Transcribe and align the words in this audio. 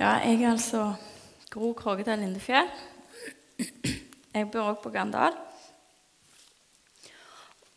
Ja, 0.00 0.14
jeg 0.24 0.42
er 0.42 0.54
altså 0.54 0.94
Gro 1.52 1.74
Krogedal 1.76 2.22
Lindefjell. 2.22 2.70
Jeg 4.34 4.46
bor 4.50 4.70
også 4.70 4.82
på 4.82 4.90
Gandal. 4.94 5.34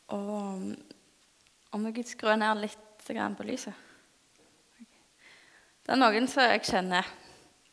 Og 0.08 0.62
om 1.76 1.88
jeg 1.90 2.06
skrur 2.08 2.38
ned 2.40 2.62
litt 2.62 3.04
på 3.04 3.44
lyset 3.44 3.74
Det 5.84 5.92
er 5.92 6.00
noen 6.00 6.30
som 6.32 6.48
jeg 6.48 6.64
kjenner, 6.64 7.10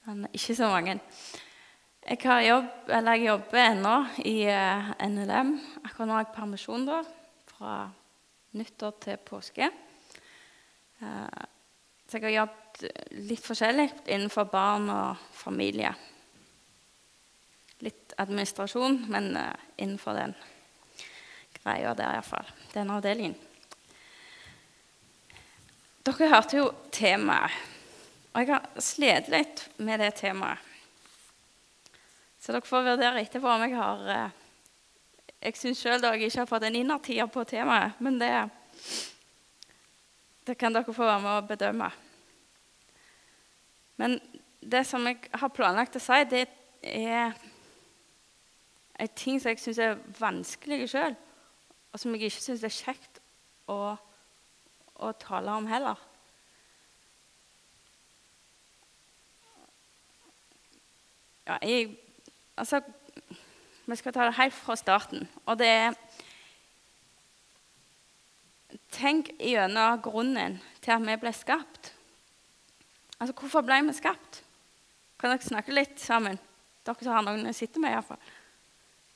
men 0.08 0.26
ikke 0.34 0.58
så 0.58 0.72
mange. 0.72 0.98
Jeg, 2.08 2.18
jobb, 2.48 2.90
jeg 2.90 3.24
jobber 3.28 3.62
ennå 3.68 3.94
i 4.26 4.34
uh, 4.50 4.90
NLM. 5.06 5.54
Akkurat 5.84 6.10
nå 6.10 6.18
har 6.18 6.26
jeg 6.26 6.34
permisjon 6.40 6.90
da, 6.90 7.04
fra 7.54 7.78
nyttår 8.58 8.98
til 9.06 9.22
påske. 9.30 9.70
Så 12.10 12.18
jeg 12.18 12.24
har 12.24 12.32
jobbet 12.40 13.20
litt 13.22 13.44
forskjellig 13.44 13.84
innenfor 14.10 14.48
barn 14.50 14.88
og 14.90 15.20
familie. 15.30 15.92
Litt 17.86 18.16
administrasjon, 18.18 18.96
men 19.12 19.28
uh, 19.38 19.52
innenfor 19.76 20.18
den 20.18 20.34
greia 21.60 21.92
der 21.94 22.16
iallfall. 22.16 22.48
Den 22.72 22.90
avdelingen. 22.90 23.36
Dere 26.02 26.32
hørte 26.32 26.58
jo 26.58 26.64
temaet, 26.90 27.54
og 28.32 28.42
jeg 28.42 28.50
har 28.56 28.82
slitt 28.82 29.30
litt 29.30 29.62
med 29.78 30.02
det 30.02 30.10
temaet. 30.18 30.58
Så 32.42 32.50
dere 32.56 32.66
får 32.66 32.88
vurdere 32.88 33.22
etterpå 33.22 33.54
om 33.54 33.68
jeg 33.68 33.76
har 33.78 34.02
uh, 34.08 34.36
Jeg 35.46 35.62
syns 35.62 35.86
sjøl 35.86 36.02
jeg 36.10 36.26
ikke 36.26 36.42
har 36.42 36.50
fått 36.56 36.66
en 36.66 36.82
innertier 36.82 37.30
på 37.30 37.46
temaet, 37.46 38.02
men 38.02 38.18
det 38.18 38.34
det 40.46 40.56
kan 40.58 40.74
dere 40.74 40.94
få 40.94 41.04
være 41.04 41.22
med 41.24 41.36
å 41.36 41.46
bedømme. 41.48 41.90
Men 44.00 44.18
det 44.60 44.84
som 44.88 45.04
jeg 45.08 45.18
har 45.32 45.52
planlagt 45.52 45.98
å 45.98 46.02
si, 46.02 46.20
det 46.30 46.46
er 46.82 47.34
en 49.00 49.16
ting 49.16 49.40
som 49.40 49.52
jeg 49.52 49.60
syns 49.60 49.80
er 49.80 49.98
vanskelig 50.18 50.88
sjøl, 50.92 51.16
og 51.90 52.00
som 52.00 52.14
jeg 52.14 52.28
ikke 52.28 52.44
syns 52.44 52.64
er 52.64 52.74
kjekt 52.74 53.20
å, 53.68 53.96
å 55.00 55.12
tale 55.20 55.56
om 55.56 55.68
heller. 55.68 56.00
Ja, 61.48 61.56
jeg, 61.66 61.96
altså, 62.56 62.80
vi 63.86 63.96
skal 63.98 64.14
ta 64.14 64.28
det 64.28 64.36
helt 64.38 64.54
fra 64.54 64.76
starten. 64.78 65.24
Og 65.46 65.58
det 65.58 65.66
er 65.66 65.96
Tenk 68.94 69.32
gjennom 69.38 70.00
grunnen 70.02 70.58
til 70.82 70.94
at 70.94 71.02
vi 71.06 71.16
ble 71.22 71.32
skapt. 71.34 71.92
Altså, 73.20 73.34
hvorfor 73.36 73.64
ble 73.66 73.80
vi 73.86 73.96
skapt? 73.96 74.42
Kan 75.20 75.34
dere 75.34 75.44
snakke 75.44 75.74
litt 75.74 75.98
sammen? 76.00 76.38
Dere 76.86 77.04
som 77.04 77.12
har 77.12 77.26
noen 77.26 77.50
å 77.50 77.56
sitte 77.56 77.82
med, 77.82 77.92
iallfall. 77.92 78.20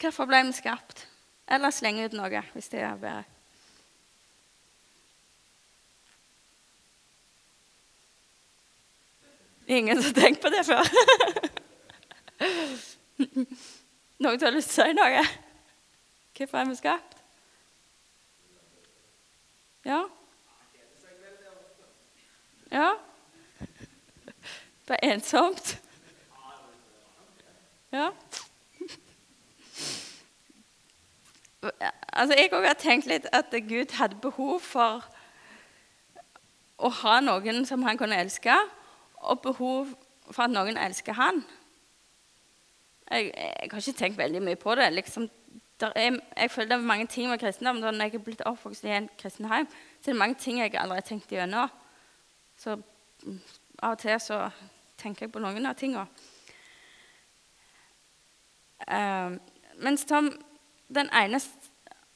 Hvorfor 0.02 0.28
ble 0.28 0.42
vi 0.48 0.56
skapt? 0.56 1.06
Eller 1.48 1.72
slenge 1.72 2.04
ut 2.08 2.16
noe, 2.16 2.42
hvis 2.52 2.70
det 2.72 2.82
er 2.84 3.00
bedre. 3.00 3.24
Ingen 9.66 10.02
som 10.02 10.12
har 10.12 10.20
tenkt 10.20 10.42
på 10.44 10.50
det 10.52 10.60
før? 10.68 10.84
Noen 14.20 14.38
som 14.38 14.46
har 14.46 14.52
lyst 14.52 14.74
til 14.74 14.84
å 14.84 14.88
si 14.90 14.96
noe? 14.98 15.24
Hvorfor 16.36 16.60
er 16.60 16.68
vi 16.68 16.76
skapt? 16.76 17.13
Ja. 19.84 20.04
Ja. 22.72 22.92
Det 24.88 24.96
er 25.02 25.12
ensomt. 25.12 25.80
Ja. 27.92 28.10
Altså, 32.12 32.36
jeg 32.36 32.52
òg 32.52 32.66
har 32.66 32.76
tenkt 32.80 33.06
litt 33.06 33.28
at 33.32 33.52
Gud 33.68 33.92
hadde 33.96 34.18
behov 34.20 34.58
for 34.60 35.04
å 36.78 36.90
ha 37.02 37.20
noen 37.20 37.64
som 37.68 37.84
han 37.86 38.00
kunne 38.00 38.18
elske, 38.20 38.56
og 39.24 39.40
behov 39.44 39.94
for 40.30 40.44
at 40.44 40.52
noen 40.52 40.76
elsker 40.80 41.16
han. 41.16 41.44
Jeg, 43.10 43.30
jeg 43.36 43.70
har 43.70 43.80
ikke 43.80 43.98
tenkt 44.00 44.18
veldig 44.18 44.42
mye 44.42 44.60
på 44.60 44.74
det. 44.74 44.92
liksom 44.92 45.28
er, 45.96 46.18
jeg 46.36 46.50
føler 46.50 46.68
det 46.68 46.76
er 46.76 46.86
mange 46.86 47.06
ting 47.06 47.28
med 47.30 47.38
kristendom. 47.38 47.76
Når 47.76 48.02
jeg 48.02 48.14
er 48.14 48.18
blitt 48.18 48.42
oppvokst 48.46 48.84
i 48.84 48.94
en 48.94 49.08
kristen 49.18 49.48
heim, 49.50 49.66
så 50.00 50.10
er 50.10 50.12
det 50.12 50.18
mange 50.18 50.34
ting 50.34 50.58
jeg 50.58 50.74
aldri 50.74 51.00
har 51.00 51.06
tenkt 51.08 51.32
gjennom. 51.32 51.68
Så 52.56 52.76
mm, 53.22 53.40
av 53.82 53.90
og 53.90 53.98
til 53.98 54.20
så 54.20 54.40
tenker 54.98 55.26
jeg 55.26 55.32
på 55.32 55.42
noen 55.42 55.66
av 55.66 55.76
tingene. 55.78 56.06
Uh, 58.84 59.36
men 59.80 59.96
som 59.96 60.32
den 60.94 61.08
eneste 61.12 61.70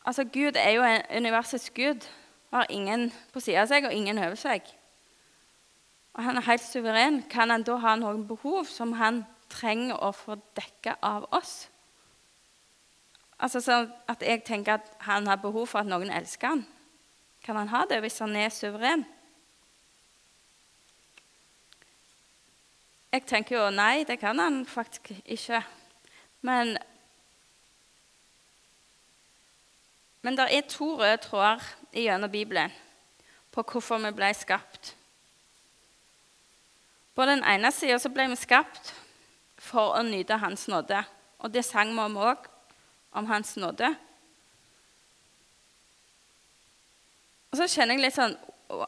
Altså, 0.08 0.24
Gud 0.24 0.56
er 0.56 0.70
jo 0.70 0.84
universets 1.16 1.70
gud. 1.70 2.08
Har 2.50 2.66
ingen 2.70 3.12
på 3.32 3.40
siden 3.40 3.60
av 3.60 3.66
seg 3.68 3.84
og 3.84 3.92
ingen 3.92 4.18
over 4.18 4.38
seg. 4.40 4.62
Og 6.16 6.24
han 6.24 6.36
er 6.40 6.46
helt 6.46 6.64
suveren. 6.64 7.18
Kan 7.28 7.50
han 7.52 7.66
da 7.66 7.76
ha 7.76 7.92
noen 8.00 8.22
behov 8.26 8.64
som 8.64 8.94
han 8.96 9.26
trenger 9.52 10.00
å 10.00 10.08
få 10.16 10.38
dekka 10.56 10.96
av 11.04 11.26
oss? 11.36 11.68
Altså 13.38 13.60
sånn 13.62 13.87
at 14.10 14.22
jeg 14.26 14.43
tenker 14.47 14.81
at 14.81 14.91
han 15.06 15.28
har 15.31 15.38
behov 15.38 15.69
for 15.71 15.84
at 15.84 15.91
noen 15.91 16.10
elsker 16.10 16.56
han. 16.56 16.65
Kan 17.44 17.56
han 17.60 17.71
ha 17.71 17.84
det 17.87 18.00
hvis 18.03 18.19
han 18.25 18.34
er 18.37 18.50
suveren? 18.50 19.06
Jeg 23.15 23.25
tenker 23.25 23.56
jo 23.56 23.69
nei, 23.72 24.04
det 24.04 24.19
kan 24.21 24.38
han 24.43 24.65
faktisk 24.69 25.12
ikke. 25.25 25.62
Men, 26.44 26.75
men 30.22 30.37
det 30.37 30.50
er 30.53 30.66
to 30.69 30.91
røde 30.99 31.22
tråder 31.25 31.65
gjennom 31.94 32.31
Bibelen 32.31 32.75
på 33.55 33.65
hvorfor 33.65 34.03
vi 34.03 34.12
ble 34.15 34.28
skapt. 34.37 34.93
På 37.16 37.25
den 37.26 37.41
ene 37.47 37.72
sida 37.75 38.12
ble 38.12 38.28
vi 38.31 38.37
skapt 38.38 38.93
for 39.59 39.97
å 39.97 40.05
nyte 40.06 40.37
Hans 40.38 40.69
nåde. 40.70 41.00
Og 41.43 41.55
det 41.55 41.65
sang 41.66 41.94
vi 41.94 42.05
om 42.05 42.20
òg 42.20 42.44
om 43.12 43.26
Hans 43.26 43.56
nåde. 43.56 43.91
Og 47.50 47.56
så 47.60 47.69
kjenner 47.70 47.96
jeg 47.96 48.04
litt 48.04 48.16
sånn 48.16 48.36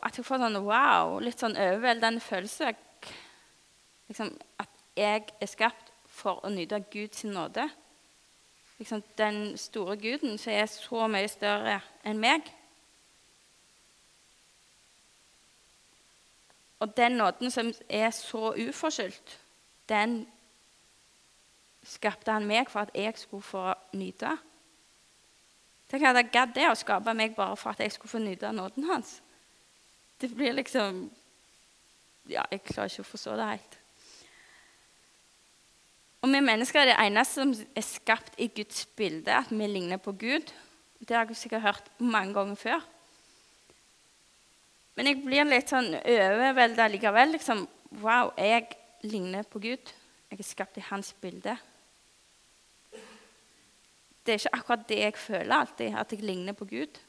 at 0.04 0.16
jeg 0.18 0.26
får 0.26 0.42
sånn 0.42 0.58
wow, 0.66 1.16
litt 1.24 1.40
sånn 1.40 1.56
overveldende 1.56 2.20
følelse. 2.20 2.74
Liksom, 4.10 4.34
at 4.60 4.82
jeg 4.98 5.30
er 5.40 5.48
skapt 5.48 5.92
for 6.10 6.42
å 6.44 6.50
nyte 6.52 6.82
Guds 6.92 7.24
nåde. 7.24 7.64
Liksom, 8.80 9.02
den 9.16 9.40
store 9.60 9.96
guden 10.00 10.36
som 10.40 10.52
er 10.52 10.68
så 10.72 11.06
mye 11.08 11.28
større 11.32 11.78
enn 12.04 12.20
meg. 12.20 12.48
Og 16.80 16.92
den 16.96 17.18
nåden 17.20 17.52
som 17.52 17.72
er 17.88 18.10
så 18.16 18.54
uforskyldt, 18.56 19.36
den 19.88 20.22
skapte 21.86 22.32
han 22.32 22.46
meg 22.48 22.70
for 22.70 22.84
at 22.86 22.94
jeg 22.96 23.16
skulle 23.18 23.44
få 23.44 23.64
nyte. 23.96 24.34
Tenk 25.90 26.06
at 26.06 26.20
jeg 26.20 26.30
gadd 26.30 26.54
det 26.54 26.68
å 26.70 26.78
skape 26.78 27.14
meg 27.16 27.34
bare 27.34 27.56
for 27.58 27.72
at 27.72 27.82
jeg 27.82 27.94
skulle 27.94 28.12
få 28.12 28.22
nyte 28.22 28.52
nåden 28.54 28.86
hans. 28.92 29.18
Det 30.20 30.30
blir 30.34 30.54
liksom 30.58 31.08
Ja, 32.30 32.44
jeg 32.52 32.60
klarer 32.62 32.92
ikke 32.92 33.02
å 33.02 33.10
forstå 33.10 33.32
det 33.40 33.46
helt. 33.48 33.76
Og 36.20 36.28
vi 36.30 36.42
mennesker 36.44 36.82
er 36.82 36.90
det 36.90 36.98
eneste 37.00 37.40
som 37.40 37.54
er 37.74 37.82
skapt 37.82 38.36
i 38.38 38.46
Guds 38.54 38.84
bilde, 38.94 39.32
at 39.34 39.48
vi 39.50 39.66
ligner 39.66 39.98
på 39.98 40.12
Gud. 40.20 40.52
Det 41.00 41.16
har 41.16 41.24
jeg 41.26 41.40
sikkert 41.40 41.64
hørt 41.64 41.88
mange 41.98 42.36
ganger 42.36 42.60
før. 42.60 42.84
Men 44.94 45.08
jeg 45.08 45.22
blir 45.24 45.48
litt 45.48 45.72
sånn 45.72 45.88
overvelda 45.96 46.86
likevel. 46.92 47.32
Liksom, 47.34 47.64
wow, 48.04 48.30
jeg 48.36 48.68
ligner 49.08 49.48
på 49.48 49.64
Gud. 49.64 49.94
Jeg 50.30 50.38
er 50.38 50.46
skapt 50.46 50.78
i 50.78 50.86
hans 50.92 51.14
bilde 51.24 51.56
det 54.26 54.32
er 54.32 54.38
ikke 54.38 54.54
akkurat 54.54 54.88
det 54.88 54.98
jeg 54.98 55.16
føler 55.16 55.54
alltid, 55.54 55.94
at 55.96 56.12
jeg 56.12 56.22
ligner 56.22 56.52
på 56.52 56.64
Gud. 56.64 57.00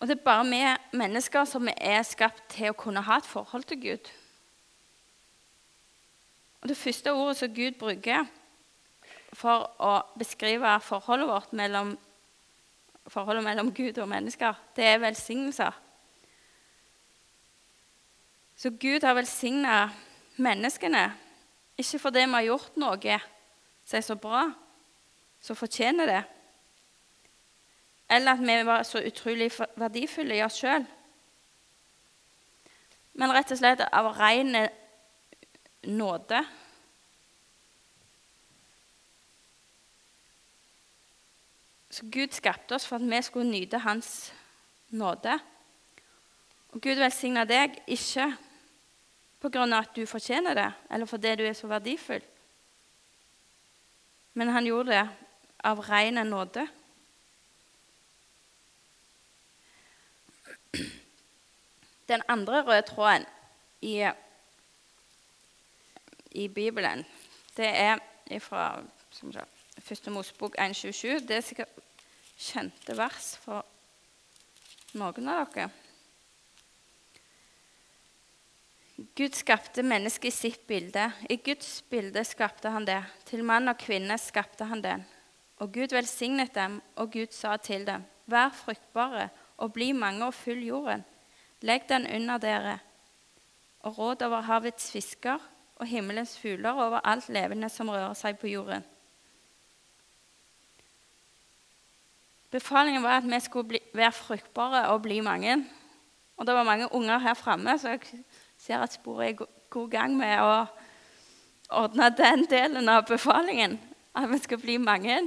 Og 0.00 0.08
det 0.08 0.18
er 0.18 0.24
bare 0.24 0.44
vi 0.44 0.98
mennesker 0.98 1.44
som 1.48 1.68
er 1.76 2.02
skapt 2.04 2.42
til 2.52 2.70
å 2.70 2.76
kunne 2.76 3.02
ha 3.06 3.16
et 3.18 3.28
forhold 3.28 3.64
til 3.64 3.80
Gud. 3.80 4.10
Og 6.60 6.68
Det 6.68 6.76
første 6.76 7.12
ordet 7.12 7.36
som 7.36 7.54
Gud 7.54 7.78
bruker 7.80 8.26
for 9.32 9.70
å 9.80 9.94
beskrive 10.18 10.78
forholdet 10.80 11.28
vårt 11.28 11.52
mellom, 11.52 11.94
forholdet 13.08 13.44
mellom 13.44 13.72
Gud 13.74 13.98
og 13.98 14.08
mennesker, 14.08 14.54
det 14.76 14.84
er 14.84 15.02
velsignelser. 15.02 15.72
Så 18.56 18.70
Gud 18.80 19.04
har 19.04 19.16
velsigna 19.16 19.90
menneskene 20.36 21.10
ikke 21.78 21.98
fordi 21.98 22.24
vi 22.24 22.36
har 22.36 22.46
gjort 22.48 22.76
noe 22.80 23.18
som 23.84 23.98
er 23.98 24.04
så 24.06 24.16
bra, 24.16 24.44
som 25.40 25.56
fortjener 25.56 26.06
det. 26.08 26.22
Eller 28.10 28.32
at 28.32 28.44
vi 28.44 28.66
var 28.66 28.82
så 28.82 29.02
utrolig 29.02 29.50
verdifulle 29.76 30.36
i 30.36 30.44
oss 30.44 30.60
sjøl. 30.60 30.86
men 33.14 33.30
rett 33.30 33.52
og 33.54 33.58
slett 33.58 33.80
av 33.94 34.08
ren 34.18 34.56
nåde. 35.86 36.40
Så 41.94 42.08
Gud 42.10 42.34
skapte 42.34 42.74
oss 42.74 42.86
for 42.86 42.98
at 42.98 43.06
vi 43.06 43.20
skulle 43.22 43.50
nyte 43.50 43.78
Hans 43.78 44.32
nåde. 44.90 45.38
Og 46.74 46.82
Gud 46.82 46.98
velsigna 46.98 47.44
deg 47.46 47.76
ikke 47.86 48.32
av 49.44 49.72
at 49.78 49.96
du 49.96 50.06
fortjener 50.06 50.54
det, 50.54 50.70
eller 50.90 51.06
fordi 51.06 51.34
du 51.36 51.44
er 51.44 51.52
så 51.52 51.68
verdifull. 51.68 52.22
Men 54.34 54.48
han 54.48 54.66
gjorde 54.66 54.90
det 54.90 55.08
av 55.64 55.80
ren 55.88 56.20
nåde. 56.26 56.66
Den 62.08 62.22
andre 62.28 62.62
røde 62.62 62.82
tråden 62.82 63.26
i, 63.80 64.10
i 66.30 66.48
Bibelen, 66.48 67.04
det 67.56 67.68
er 67.68 67.98
fra 68.40 68.82
Første 69.78 70.10
Mosebok 70.10 70.56
1.27. 70.58 71.26
Det 71.28 71.36
er 71.36 71.40
sikkert 71.40 71.80
kjente 72.38 72.96
vers 72.96 73.34
for 73.42 73.64
noen 74.98 75.28
av 75.28 75.46
dere. 75.54 75.83
Gud 79.12 79.34
skapte 79.36 79.82
mennesket 79.84 80.30
i 80.30 80.34
sitt 80.34 80.66
bilde. 80.66 81.10
I 81.28 81.36
Guds 81.36 81.82
bilde 81.90 82.24
skapte 82.24 82.70
han 82.72 82.86
det. 82.88 83.02
Til 83.28 83.44
mann 83.44 83.68
og 83.68 83.76
kvinne 83.82 84.16
skapte 84.18 84.64
han 84.70 84.80
den. 84.84 85.04
Og 85.60 85.72
Gud 85.74 85.92
velsignet 85.92 86.54
dem, 86.54 86.80
og 86.96 87.12
Gud 87.12 87.34
sa 87.34 87.56
til 87.56 87.84
dem.: 87.86 88.04
Vær 88.26 88.54
fruktbare 88.54 89.28
og 89.56 89.72
bli 89.72 89.92
mange 89.92 90.24
og 90.26 90.34
fyll 90.34 90.64
jorden. 90.64 91.04
Legg 91.60 91.88
den 91.88 92.06
under 92.06 92.38
dere, 92.38 92.78
og 93.80 93.98
råd 93.98 94.22
over 94.22 94.40
havets 94.40 94.90
fisker 94.92 95.38
og 95.76 95.86
himmelens 95.86 96.38
fugler 96.38 96.72
over 96.72 97.00
alt 97.04 97.28
levende 97.28 97.68
som 97.68 97.88
rører 97.88 98.14
seg 98.18 98.38
på 98.38 98.48
jorden. 98.48 98.84
Befalingen 102.50 103.02
var 103.02 103.18
at 103.18 103.26
vi 103.26 103.40
skulle 103.40 103.68
bli, 103.68 103.80
være 103.94 104.12
fruktbare 104.12 104.88
og 104.92 105.02
bli 105.02 105.20
mange. 105.20 105.56
Og 106.36 106.46
det 106.46 106.54
var 106.54 106.66
mange 106.66 106.86
unger 106.94 107.18
her 107.18 107.34
framme, 107.34 107.78
så 107.78 107.96
jeg 107.96 108.24
ser 108.64 108.80
at 108.80 108.96
sporet 108.96 109.34
er 109.34 109.46
god 109.70 109.90
gang 109.92 110.14
med 110.16 110.40
å 110.40 110.52
ordne 111.74 112.08
den 112.16 112.46
delen 112.48 112.88
av 112.88 113.04
befalingen. 113.08 113.76
At 114.16 114.30
vi 114.30 114.38
skal 114.40 114.60
bli 114.62 114.78
mange. 114.80 115.18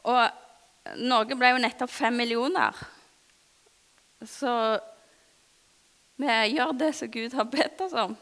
Og 0.00 0.96
Norge 1.04 1.36
ble 1.36 1.52
jo 1.52 1.60
nettopp 1.60 1.92
fem 1.92 2.16
millioner. 2.16 2.76
Så 4.24 4.52
vi 6.20 6.32
gjør 6.54 6.72
det 6.80 6.94
som 6.96 7.12
Gud 7.12 7.36
har 7.36 7.48
bedt 7.52 7.84
oss 7.84 7.96
om. 7.96 8.16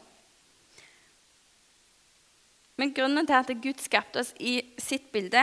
Men 2.79 2.93
grunnen 2.95 3.27
til 3.27 3.35
at 3.35 3.55
Gud 3.63 3.81
skapte 3.83 4.21
oss 4.21 4.31
i 4.39 4.59
sitt 4.79 5.09
bilde, 5.11 5.41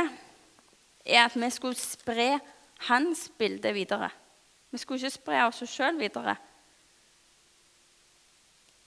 er 1.06 1.26
at 1.26 1.36
vi 1.36 1.50
skulle 1.52 1.76
spre 1.76 2.38
hans 2.88 3.26
bilde 3.38 3.72
videre. 3.76 4.08
Vi 4.70 4.78
skulle 4.78 5.00
ikke 5.00 5.14
spre 5.14 5.42
oss 5.46 5.62
sjøl 5.70 5.98
videre. 6.00 6.36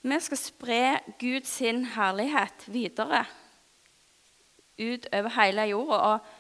Vi 0.02 0.20
skal 0.24 0.40
spre 0.40 0.82
Guds 1.20 1.58
herlighet 1.60 2.66
videre 2.72 3.26
ut 4.80 5.08
over 5.12 5.36
hele 5.36 5.66
jorda. 5.74 6.00
Og, 6.14 6.32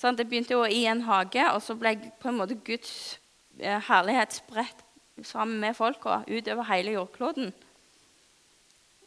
sånn, 0.00 0.16
det 0.16 0.28
begynte 0.28 0.56
jo 0.56 0.64
i 0.64 0.84
en 0.88 1.04
hage, 1.04 1.44
og 1.52 1.60
så 1.64 1.76
ble 1.76 1.96
på 2.20 2.30
en 2.30 2.38
måte 2.40 2.56
Guds 2.64 3.18
eh, 3.60 3.80
herlighet 3.88 4.38
spredt 4.40 4.82
sammen 5.24 5.60
med 5.60 5.76
folka 5.76 6.22
utover 6.28 6.68
hele 6.70 6.96
jordkloden. 6.96 7.52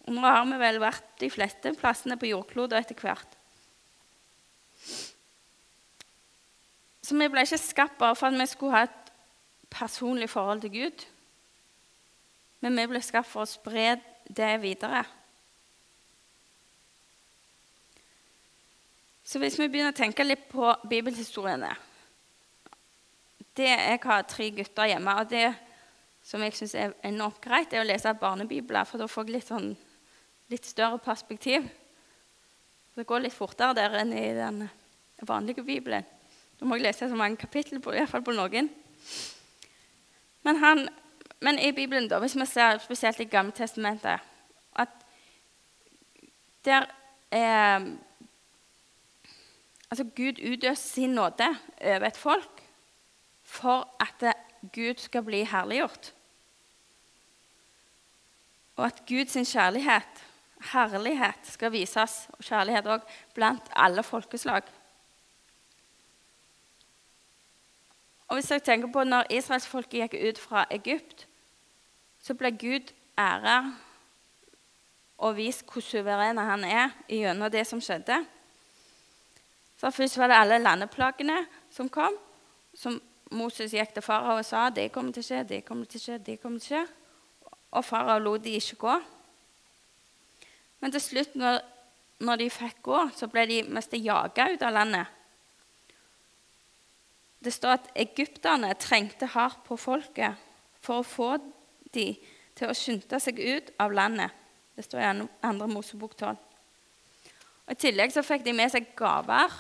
Og 0.08 0.16
nå 0.16 0.24
har 0.26 0.46
vi 0.50 0.62
vel 0.62 0.80
vært 0.82 1.10
de 1.22 1.30
fleste 1.30 1.74
plassene 1.78 2.18
på 2.18 2.32
jordkloden 2.32 2.82
etter 2.82 2.98
hvert. 2.98 3.36
Så 7.06 7.18
vi 7.18 7.30
ble 7.30 7.42
ikke 7.46 7.62
skapt 7.62 7.98
bare 8.02 8.18
for 8.18 8.30
at 8.30 8.38
vi 8.38 8.50
skulle 8.50 8.78
ha 8.78 8.86
et 8.86 9.09
personlig 9.70 10.30
forhold 10.30 10.62
til 10.62 10.74
Gud. 10.74 11.06
Men 12.60 12.76
vi 12.78 12.88
ble 12.92 13.02
skapt 13.04 13.30
for 13.32 13.46
å 13.46 13.50
spre 13.50 13.98
det 14.28 14.52
videre. 14.62 15.04
Så 19.24 19.40
hvis 19.40 19.60
vi 19.60 19.68
begynner 19.70 19.94
å 19.94 20.00
tenke 20.00 20.26
litt 20.26 20.48
på 20.50 20.72
bibelhistoriene 20.90 21.76
det 23.60 23.68
Jeg 23.68 24.00
har 24.06 24.22
tre 24.24 24.46
gutter 24.56 24.88
hjemme, 24.88 25.14
og 25.20 25.30
det 25.30 25.50
som 26.24 26.42
jeg 26.46 26.56
syns 26.56 26.76
er 26.80 26.94
enormt 27.04 27.42
greit, 27.44 27.74
er 27.74 27.84
å 27.84 27.88
lese 27.88 28.14
barnebibler, 28.16 28.88
for 28.88 29.02
da 29.02 29.08
får 29.10 29.26
jeg 29.26 29.36
litt 29.36 29.50
sånn 29.50 29.70
litt 30.50 30.66
større 30.66 31.00
perspektiv. 31.04 31.66
Det 32.96 33.06
går 33.08 33.26
litt 33.26 33.36
fortere 33.36 33.76
der 33.78 33.98
enn 34.02 34.14
i 34.16 34.30
den 34.38 34.64
vanlige 35.28 35.66
Bibelen. 35.66 36.08
Da 36.60 36.68
må 36.68 36.78
jeg 36.78 36.88
lese 36.88 37.10
så 37.10 37.20
mange 37.20 37.40
kapitler, 37.42 37.80
iallfall 37.80 38.24
på 38.24 38.36
noen. 38.38 38.70
Men, 40.44 40.56
han, 40.56 40.90
men 41.42 41.60
i 41.60 41.72
Bibelen, 41.72 42.08
da, 42.10 42.20
hvis 42.20 42.36
vi 42.36 42.46
ser 42.46 42.78
spesielt 42.84 43.20
i 43.20 43.30
Gammeltestamentet 43.30 44.20
at 44.76 44.90
der 46.66 46.86
er 47.32 47.90
Altså, 49.90 50.04
Gud 50.04 50.38
utøser 50.54 50.76
sin 50.76 51.10
nåde 51.10 51.48
over 51.82 52.06
et 52.06 52.18
folk 52.18 52.62
for 53.44 53.88
at 54.00 54.36
Gud 54.62 54.94
skal 54.98 55.24
bli 55.24 55.44
herliggjort. 55.44 56.14
Og 58.76 58.86
at 58.86 59.02
Guds 59.08 59.34
kjærlighet 59.52 60.26
herlighet 60.74 61.48
skal 61.48 61.72
vises, 61.72 62.28
og 62.36 62.44
kjærlighet 62.44 62.88
òg, 62.92 63.08
blant 63.36 63.72
alle 63.76 64.04
folkeslag. 64.04 64.68
Og 68.30 68.38
hvis 68.38 68.52
jeg 68.52 68.64
tenker 68.64 68.92
på 68.94 69.04
Når 69.04 69.30
israelsfolket 69.34 70.00
gikk 70.00 70.18
ut 70.30 70.40
fra 70.40 70.66
Egypt, 70.72 71.28
så 72.22 72.34
ble 72.38 72.52
Gud 72.52 72.92
æra 73.18 73.74
og 75.20 75.36
vist 75.36 75.66
hvor 75.68 75.84
suveren 75.84 76.38
han 76.38 76.64
er 76.64 76.94
gjennom 77.10 77.52
det 77.52 77.66
som 77.68 77.82
skjedde. 77.82 78.22
Så 79.80 79.92
Først 79.92 80.18
var 80.18 80.28
det 80.28 80.38
alle 80.38 80.60
landeplagene 80.60 81.46
som 81.72 81.90
kom. 81.90 82.16
Som 82.76 83.02
Moses 83.32 83.74
gikk 83.74 83.94
til 83.94 84.04
farao 84.04 84.38
og 84.38 84.46
sa 84.46 84.70
det 84.70 84.92
kommer 84.92 85.14
til 85.14 85.24
å 85.24 85.28
skje, 85.28 85.44
det 85.44 85.66
kommer 85.66 85.86
til 85.86 86.00
å 86.00 86.04
skje, 86.04 86.18
det 86.18 86.40
kommer 86.42 86.60
til 86.60 86.78
å 86.78 86.80
skje. 86.80 86.86
Og 87.72 87.86
farao 87.86 88.20
lot 88.20 88.44
de 88.44 88.56
ikke 88.58 88.80
gå. 88.82 88.96
Men 90.80 90.92
til 90.96 91.04
slutt, 91.04 91.36
når, 91.36 91.60
når 92.24 92.42
de 92.42 92.50
fikk 92.50 92.82
gå, 92.84 93.00
så 93.16 93.28
ble 93.32 93.46
de 93.50 93.64
mest 93.70 93.94
jaga 93.94 94.50
ut 94.54 94.64
av 94.64 94.76
landet. 94.76 95.19
Det 97.40 97.54
står 97.54 97.78
at 97.78 97.88
egypterne 97.96 98.74
trengte 98.80 99.30
hardt 99.32 99.64
på 99.68 99.78
folket 99.80 100.36
for 100.84 101.00
å 101.00 101.08
få 101.08 101.30
dem 101.96 102.20
til 102.58 102.68
å 102.68 102.76
skynde 102.76 103.20
seg 103.24 103.40
ut 103.40 103.72
av 103.80 103.96
landet. 103.96 104.36
Det 104.76 104.84
står 104.86 105.00
i 105.00 105.10
andre 105.48 105.68
Mosebok 105.72 106.16
12. 106.20 106.36
Og 107.68 107.76
I 107.76 107.80
tillegg 107.80 108.12
så 108.12 108.24
fikk 108.26 108.44
de 108.46 108.54
med 108.56 108.72
seg 108.74 108.92
gaver, 108.98 109.54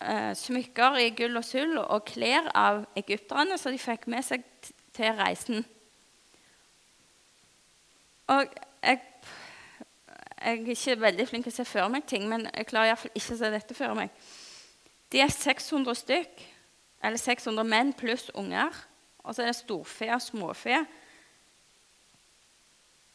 eh, 0.00 0.32
smykker 0.36 0.98
i 1.02 1.10
gull 1.10 1.36
og 1.36 1.44
sølv 1.44 1.80
og 1.82 2.04
klær 2.08 2.48
av 2.54 2.86
egypterne, 2.96 3.58
så 3.58 3.70
de 3.70 3.78
fikk 3.78 4.06
med 4.06 4.24
seg 4.24 4.44
til 4.92 5.12
reisen. 5.18 5.64
Og 8.28 8.48
jeg 8.82 9.00
jeg 10.38 10.60
er 10.62 10.70
ikke 10.70 11.00
veldig 11.00 11.24
flink 11.28 11.46
til 11.46 11.52
å 11.52 11.56
se 11.56 11.64
for 11.66 11.90
meg 11.90 12.04
ting, 12.06 12.28
men 12.30 12.46
jeg 12.46 12.68
klarer 12.70 12.92
iallfall 12.92 13.10
ikke 13.18 13.34
å 13.34 13.38
se 13.40 13.48
dette 13.50 13.74
for 13.74 13.98
meg. 13.98 14.12
De 15.12 15.20
er 15.20 15.32
600 15.32 15.94
stykk, 15.94 16.44
eller 17.04 17.18
600 17.20 17.64
menn 17.68 17.92
pluss 17.96 18.28
unger. 18.34 18.74
Og 19.24 19.34
så 19.34 19.42
er 19.44 19.52
det 19.52 19.58
storfe 19.58 20.08
og 20.14 20.22
småfe. 20.22 20.82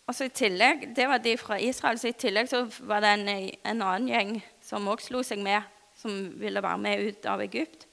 Og 0.08 0.16
så 0.16 0.28
i 0.28 0.34
tillegg, 0.36 0.96
Det 0.96 1.08
var 1.08 1.18
de 1.18 1.38
fra 1.38 1.58
Israel. 1.60 2.00
så 2.00 2.08
I 2.08 2.12
tillegg 2.12 2.50
så 2.50 2.66
var 2.80 3.00
det 3.00 3.10
en, 3.10 3.30
en 3.66 3.82
annen 3.82 4.08
gjeng 4.08 4.44
som 4.62 4.88
også 4.88 5.08
slo 5.08 5.24
seg 5.24 5.40
med, 5.40 5.62
som 5.96 6.40
ville 6.40 6.64
være 6.64 6.78
med 6.78 7.08
ut 7.08 7.26
av 7.26 7.42
Egypt. 7.42 7.88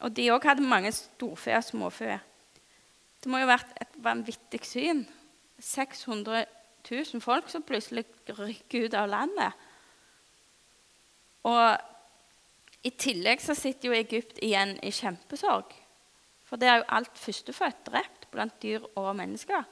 Og 0.00 0.16
de 0.16 0.30
òg 0.32 0.44
hadde 0.44 0.62
mange 0.62 0.92
storfe 0.92 1.56
og 1.56 1.64
småfe. 1.64 2.20
Det 3.20 3.30
må 3.30 3.38
jo 3.38 3.48
ha 3.48 3.56
vært 3.56 3.72
et 3.80 3.96
vanvittig 4.00 4.64
syn. 4.64 5.06
600 5.60 6.46
000 6.88 7.20
folk 7.20 7.50
som 7.52 7.62
plutselig 7.62 8.06
rykker 8.28 8.86
ut 8.86 8.94
av 8.94 9.08
landet. 9.08 9.52
Og 11.44 11.89
i 12.86 12.90
tillegg 12.96 13.42
så 13.44 13.54
sitter 13.56 13.90
jo 13.90 13.96
Egypt 13.98 14.40
igjen 14.44 14.76
i 14.84 14.92
kjempesorg. 14.94 15.74
For 16.48 16.60
det 16.60 16.70
er 16.70 16.80
jo 16.80 16.88
alt 16.96 17.18
førstefødt 17.20 17.84
drept 17.86 18.26
blant 18.32 18.56
dyr 18.62 18.86
og 18.98 19.12
mennesker. 19.18 19.66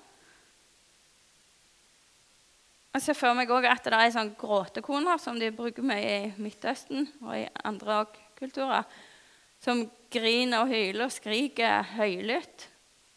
Jeg 2.94 3.04
ser 3.04 3.18
for 3.18 3.36
meg 3.36 3.50
også 3.52 3.70
at 3.70 3.86
det 3.86 3.98
er 3.98 4.14
sånn 4.14 4.32
gråtekoner 4.38 5.20
som 5.22 5.38
de 5.38 5.52
bruker 5.54 5.84
mye 5.86 6.08
i 6.08 6.32
Midtøsten 6.40 7.06
og 7.22 7.34
i 7.36 7.44
andre 7.68 8.00
kulturer, 8.38 8.86
som 9.62 9.84
griner 10.12 10.64
og 10.64 10.72
hyler 10.72 11.06
og 11.06 11.14
skriker 11.14 11.84
høylytt 11.96 12.68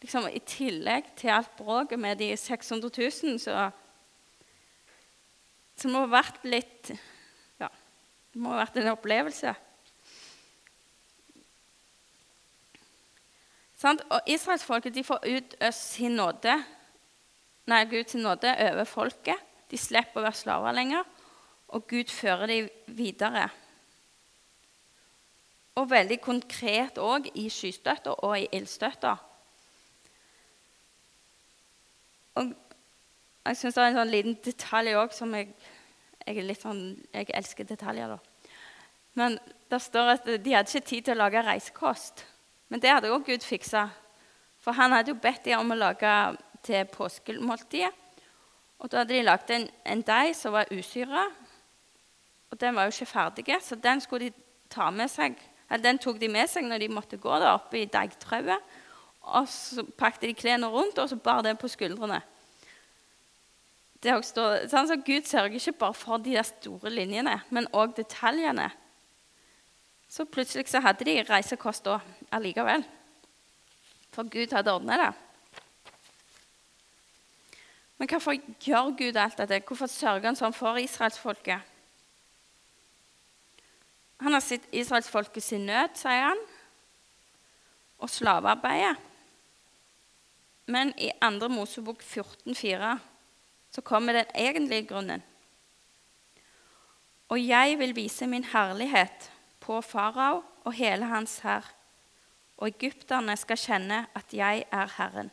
liksom, 0.02 0.28
I 0.28 0.42
tillegg 0.46 1.12
til 1.18 1.32
alt 1.34 1.52
bråket 1.58 2.00
med 2.00 2.18
de 2.20 2.32
600 2.36 2.90
000, 2.98 3.38
så, 3.42 3.68
som 5.76 5.90
det 5.90 5.94
må 5.94 6.06
ha 6.06 6.14
vært 6.18 6.42
litt 6.46 6.92
Ja, 7.62 7.68
det 7.70 8.42
må 8.42 8.52
ha 8.54 8.62
vært 8.64 8.80
en 8.80 8.92
opplevelse. 8.92 9.54
Sant? 13.82 14.04
Og 14.14 14.28
Israelsfolket 14.30 15.00
får 15.06 15.24
utøst 15.26 15.96
sin 15.96 16.14
nåde, 16.14 16.54
nei, 17.66 17.82
Guds 17.90 18.14
nåde 18.14 18.52
over 18.68 18.86
folket. 18.86 19.48
De 19.70 19.78
slipper 19.80 20.20
å 20.20 20.26
være 20.26 20.38
slaver 20.38 20.76
lenger, 20.76 21.08
og 21.72 21.86
Gud 21.90 22.10
fører 22.12 22.50
dem 22.50 22.68
videre. 22.94 23.48
Og 25.80 25.88
veldig 25.90 26.18
konkret 26.20 26.98
òg 27.00 27.30
i 27.40 27.48
skystøtta 27.50 28.12
og 28.26 28.36
i 28.38 28.48
ildstøtta. 28.52 29.14
Og 32.38 32.52
jeg 33.48 33.58
syns 33.58 33.74
det 33.74 33.82
er 33.82 33.88
en 33.88 33.98
sånn 34.02 34.12
liten 34.12 34.36
detalj 34.44 34.98
òg 35.00 35.16
som 35.16 35.32
jeg, 35.34 35.48
jeg 36.28 36.58
sånn, 36.60 36.84
jeg 37.10 37.32
elsker 37.34 37.66
detaljer. 37.66 38.14
da. 38.14 38.52
Men 39.18 39.40
det 39.72 39.80
står 39.82 40.12
at 40.12 40.28
de 40.28 40.54
hadde 40.54 40.70
ikke 40.70 40.90
tid 40.92 41.08
til 41.08 41.16
å 41.16 41.24
lage 41.24 41.42
reisekost. 41.48 42.26
Men 42.72 42.80
det 42.80 42.88
hadde 42.88 43.10
òg 43.12 43.26
Gud 43.28 43.44
fiksa. 43.44 43.90
For 44.62 44.72
han 44.78 44.94
hadde 44.96 45.12
jo 45.12 45.20
bedt 45.20 45.44
dem 45.44 45.60
om 45.60 45.74
å 45.74 45.76
lage 45.76 46.12
til 46.64 46.86
påskemåltidet. 46.88 47.92
Og 48.80 48.90
da 48.90 49.02
hadde 49.02 49.14
de 49.14 49.24
lagd 49.26 49.50
en, 49.52 49.68
en 49.84 50.00
deig 50.02 50.32
som 50.34 50.56
var 50.56 50.72
usyra. 50.72 51.26
Og 52.50 52.58
den 52.60 52.74
var 52.74 52.88
jo 52.88 52.94
ikke 52.96 53.12
ferdig, 53.12 53.58
så 53.62 53.76
den 53.76 54.00
de 54.00 54.32
ta 54.72 54.88
med 54.90 55.12
seg. 55.12 55.36
Eller 55.68 55.84
den 55.84 56.00
tok 56.00 56.18
de 56.20 56.28
med 56.32 56.48
seg 56.50 56.64
når 56.64 56.82
de 56.82 56.88
måtte 56.92 57.20
gå 57.20 57.32
der 57.38 57.52
oppe 57.52 57.82
i 57.82 57.86
deigtrauet. 57.92 58.72
Og 59.22 59.46
så 59.48 59.84
pakket 59.84 60.30
de 60.30 60.34
klærne 60.34 60.68
rundt 60.72 60.98
og 60.98 61.08
så 61.12 61.16
bar 61.16 61.44
det 61.44 61.54
på 61.60 61.70
skuldrene. 61.70 62.22
Det 64.02 64.16
står, 64.26 64.64
sånn 64.72 64.88
så 64.90 64.96
Gud 64.98 65.28
sørger 65.30 65.60
ikke 65.60 65.78
bare 65.84 65.94
for 65.94 66.18
de 66.18 66.34
der 66.34 66.46
store 66.48 66.90
linjene, 66.90 67.36
men 67.54 67.68
òg 67.70 67.94
detaljene. 68.00 68.72
Så 70.12 70.26
plutselig 70.28 70.68
så 70.68 70.80
hadde 70.84 71.06
de 71.08 71.22
reisekost 71.24 71.86
da 71.88 71.96
allikevel. 72.36 72.84
For 74.12 74.28
Gud 74.28 74.52
hadde 74.52 74.74
ordna 74.74 74.98
det. 75.00 75.12
Men 77.96 78.10
hvorfor 78.10 78.36
gjør 78.60 78.92
Gud 78.98 79.16
alt 79.16 79.40
dette? 79.40 79.62
Hvorfor 79.64 79.88
sørger 79.88 80.28
han 80.28 80.36
sånn 80.36 80.52
for 80.52 80.76
israelsfolket? 80.76 81.64
Han 84.22 84.36
har 84.36 84.44
sett 84.44 84.68
israelsfolket 84.68 85.42
sin 85.42 85.64
nød, 85.66 85.96
sier 85.98 86.28
han, 86.28 86.44
og 87.98 88.10
slavearbeidet. 88.12 88.94
Men 90.68 90.92
i 91.00 91.08
2. 91.24 91.48
Mosebok 91.50 92.04
14,4 92.04 92.96
så 93.72 93.80
kommer 93.80 94.20
den 94.20 94.36
egentlige 94.36 94.90
grunnen. 94.92 95.24
Og 97.32 97.40
jeg 97.40 97.78
vil 97.80 97.96
vise 97.96 98.28
min 98.28 98.44
herlighet 98.44 99.32
på 99.62 99.80
farao 99.86 100.42
og 100.64 100.74
hele 100.76 101.06
hans 101.10 101.38
hær, 101.46 101.66
og 102.58 102.68
egypterne 102.68 103.36
skal 103.38 103.58
kjenne 103.58 104.04
at 104.18 104.34
jeg 104.34 104.66
er 104.70 104.90
Herren. 104.98 105.30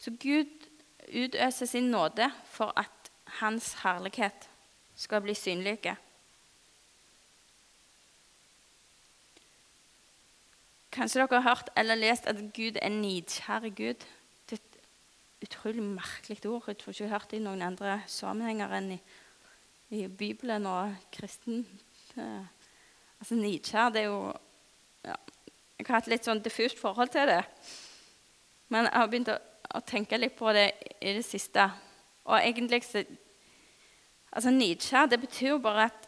Så 0.00 0.12
Gud 0.16 0.68
utøser 1.10 1.66
sin 1.66 1.90
nåde 1.90 2.30
for 2.48 2.72
at 2.76 3.10
hans 3.40 3.74
herlighet 3.82 4.48
skal 4.96 5.20
bli 5.20 5.34
synlige. 5.34 5.96
Kanskje 10.90 11.20
dere 11.20 11.40
har 11.40 11.48
hørt 11.48 11.70
eller 11.76 11.94
lest 11.94 12.26
at 12.26 12.40
Gud 12.56 12.80
er 12.82 12.88
nidkjære 12.88 13.70
Gud. 13.70 14.06
Det 14.50 14.56
er 14.56 14.62
et 14.64 14.78
utrolig 15.42 15.82
merkelig 15.82 16.46
ord. 16.46 16.64
Jeg 16.66 16.78
tror 16.78 16.90
ikke 16.90 17.04
jeg 17.04 17.10
har 17.10 17.18
hørt 17.18 17.30
det 17.30 17.38
i 17.38 17.44
noen 17.44 17.62
andre 17.62 18.00
sammenhenger 18.10 18.72
enn 18.78 18.96
i, 18.96 18.98
i 19.90 20.06
Bibelen 20.06 20.66
og 20.70 20.94
kristen. 21.12 21.64
Eh, 22.14 22.44
altså 23.18 23.34
Nidkjær 23.34 23.90
det 23.90 24.04
er 24.04 24.10
jo 24.10 24.32
ja, 25.02 25.16
Jeg 25.78 25.86
har 25.88 25.96
hatt 25.96 26.10
litt 26.12 26.26
sånn 26.28 26.42
diffust 26.44 26.78
forhold 26.78 27.10
til 27.10 27.26
det. 27.30 27.40
Men 28.70 28.86
jeg 28.86 28.94
har 28.94 29.08
begynt 29.10 29.32
å, 29.32 29.38
å 29.74 29.80
tenke 29.82 30.18
litt 30.20 30.36
på 30.38 30.52
det 30.54 30.68
i 31.00 31.14
det 31.16 31.24
siste. 31.26 31.66
Og 32.28 32.38
egentlig 32.38 32.84
så 32.86 33.04
Altså 34.30 34.52
Nidkjær 34.54 35.08
det 35.10 35.18
betyr 35.24 35.56
jo 35.56 35.62
bare 35.62 35.88
at 35.88 36.04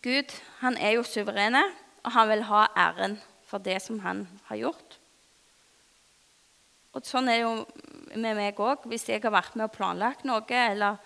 Gud 0.00 0.32
han 0.62 0.78
er 0.80 0.94
jo 0.96 1.02
suverene, 1.04 1.60
og 2.06 2.14
han 2.14 2.28
vil 2.30 2.46
ha 2.48 2.62
æren 2.72 3.18
for 3.44 3.60
det 3.60 3.82
som 3.84 3.98
han 4.00 4.22
har 4.48 4.56
gjort. 4.62 4.96
Og 6.96 7.04
Sånn 7.04 7.28
er 7.28 7.36
det 7.36 7.44
jo 7.44 7.52
med 8.16 8.38
meg 8.38 8.56
òg. 8.64 8.86
Hvis 8.88 9.04
jeg 9.10 9.20
har 9.20 9.34
vært 9.34 9.58
med 9.60 9.68
og 9.68 9.74
planlagt 9.76 10.24
noe 10.24 10.40
eller 10.56 10.96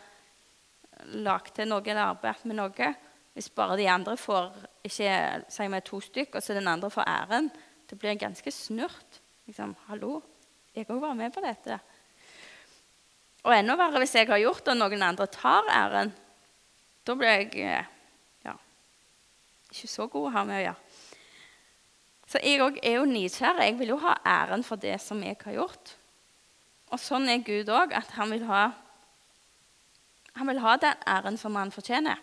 lagd 1.24 1.54
til 1.56 1.68
noe 1.70 1.82
eller 1.84 2.12
arbeide 2.12 2.48
med 2.48 2.58
noe 2.58 2.92
Hvis 3.32 3.48
bare 3.48 3.78
de 3.80 3.88
andre 3.88 4.16
får 4.16 4.52
ikke 4.84 5.14
si 5.48 5.68
meg 5.72 5.84
to 5.84 6.00
stykker, 6.00 6.36
og 6.36 6.42
så 6.44 6.54
den 6.54 6.68
andre 6.68 6.90
får 6.90 7.08
æren, 7.08 7.50
det 7.88 7.98
blir 7.98 8.18
ganske 8.20 8.50
snurt. 8.50 9.20
Liksom, 9.46 9.74
Hallo, 9.88 10.20
jeg 10.74 10.88
òg 10.88 11.00
var 11.00 11.14
med 11.14 11.32
på 11.32 11.40
dette. 11.44 11.78
Og 13.42 13.54
enda 13.56 13.74
verre 13.76 14.02
hvis 14.02 14.14
jeg 14.14 14.28
har 14.28 14.40
gjort 14.42 14.64
det, 14.64 14.74
og 14.74 14.78
noen 14.78 15.02
andre 15.02 15.26
tar 15.26 15.66
æren. 15.72 16.12
Da 17.02 17.16
blir 17.18 17.32
jeg 17.32 17.48
eh, 17.58 17.88
ja, 18.44 18.54
ikke 19.72 19.90
så 19.90 20.06
god 20.06 20.28
å 20.28 20.34
ha 20.36 20.44
med 20.46 20.60
å 20.60 20.62
gjøre. 20.66 21.00
Så 22.32 22.40
jeg 22.40 22.62
òg 22.64 22.78
er 22.80 22.94
jo 22.96 23.08
nysgjerrig. 23.08 23.66
Jeg 23.66 23.78
vil 23.80 23.92
jo 23.92 23.98
ha 24.04 24.14
æren 24.24 24.62
for 24.64 24.80
det 24.80 24.94
som 25.02 25.20
jeg 25.24 25.36
har 25.42 25.58
gjort. 25.58 25.96
Og 26.92 27.00
sånn 27.00 27.28
er 27.28 27.42
Gud 27.44 27.68
òg, 27.72 27.92
at 27.96 28.14
han 28.16 28.32
vil, 28.32 28.46
ha, 28.48 28.70
han 30.36 30.48
vil 30.48 30.60
ha 30.60 30.76
den 30.76 31.06
æren 31.06 31.38
som 31.38 31.54
han 31.54 31.72
fortjener. 31.72 32.16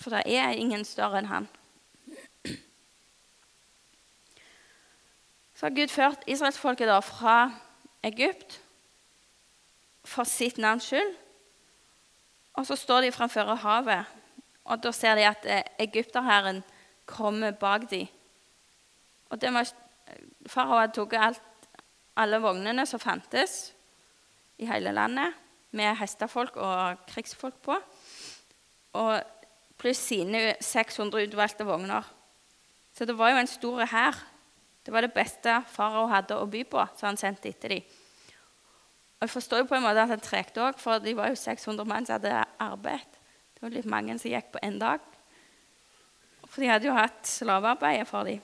For 0.00 0.12
det 0.12 0.22
er 0.26 0.56
ingen 0.56 0.84
større 0.84 1.22
enn 1.22 1.30
han. 1.30 1.48
Så 5.56 5.66
har 5.66 5.76
Gud 5.76 5.88
ført 5.88 6.24
israelsfolket 6.28 6.92
fra 7.04 7.50
Egypt 8.04 8.60
for 10.04 10.28
sitt 10.28 10.58
navns 10.58 10.84
skyld. 10.84 11.14
Og 12.56 12.66
så 12.66 12.76
står 12.76 13.00
de 13.00 13.12
framfor 13.12 13.54
havet, 13.60 14.04
og 14.64 14.82
da 14.82 14.92
ser 14.92 15.16
de 15.16 15.26
at 15.28 15.44
eh, 15.44 15.62
egypterherren 15.78 16.62
kommer 17.06 17.50
bak 17.50 17.90
dem. 17.90 18.06
Og 19.30 19.40
det 19.40 19.52
var, 19.52 19.68
Farao 20.46 20.78
hadde 20.80 21.06
tatt 21.10 21.42
alle 22.16 22.40
vognene 22.40 22.86
som 22.86 23.00
fantes 23.00 23.72
i 24.58 24.68
hele 24.68 24.92
landet, 24.92 25.34
med 25.70 25.96
hestefolk 25.98 26.56
og 26.56 27.02
krigsfolk 27.08 27.58
på, 27.64 27.76
og 28.96 29.12
pluss 29.80 30.00
sine 30.08 30.54
600 30.60 31.26
utvalgte 31.26 31.66
vogner. 31.68 32.06
Så 32.96 33.04
det 33.04 33.16
var 33.18 33.34
jo 33.34 33.42
en 33.42 33.50
stor 33.50 33.84
hær. 33.92 34.22
Det 34.86 34.94
var 34.94 35.04
det 35.04 35.12
beste 35.12 35.58
farao 35.68 36.06
hadde 36.08 36.38
å 36.38 36.46
by 36.48 36.62
på, 36.70 36.84
så 36.96 37.10
han 37.10 37.18
sendte 37.20 37.50
etter 37.50 37.74
dem. 37.74 37.84
Og 39.16 39.24
Jeg 39.26 39.32
forstår 39.32 39.62
jo 39.62 39.68
på 39.68 39.76
en 39.76 39.84
måte 39.84 40.02
at 40.04 40.12
han 40.12 40.22
trekte 40.22 40.62
òg, 40.62 40.78
for 40.80 41.00
de 41.02 41.14
var 41.16 41.32
jo 41.32 41.40
600 41.40 41.88
mann 41.88 42.06
som 42.06 42.18
hadde 42.18 42.44
arbeid. 42.60 43.16
Det 43.56 43.64
var 43.64 43.72
litt 43.72 43.88
mange 43.88 44.18
som 44.20 44.30
gikk 44.30 44.52
på 44.52 44.60
én 44.64 44.78
dag. 44.80 45.00
For 46.46 46.60
de 46.62 46.68
hadde 46.70 46.88
jo 46.88 46.96
hatt 46.96 47.24
slavearbeid 47.28 48.04
for 48.08 48.28
dem. 48.28 48.40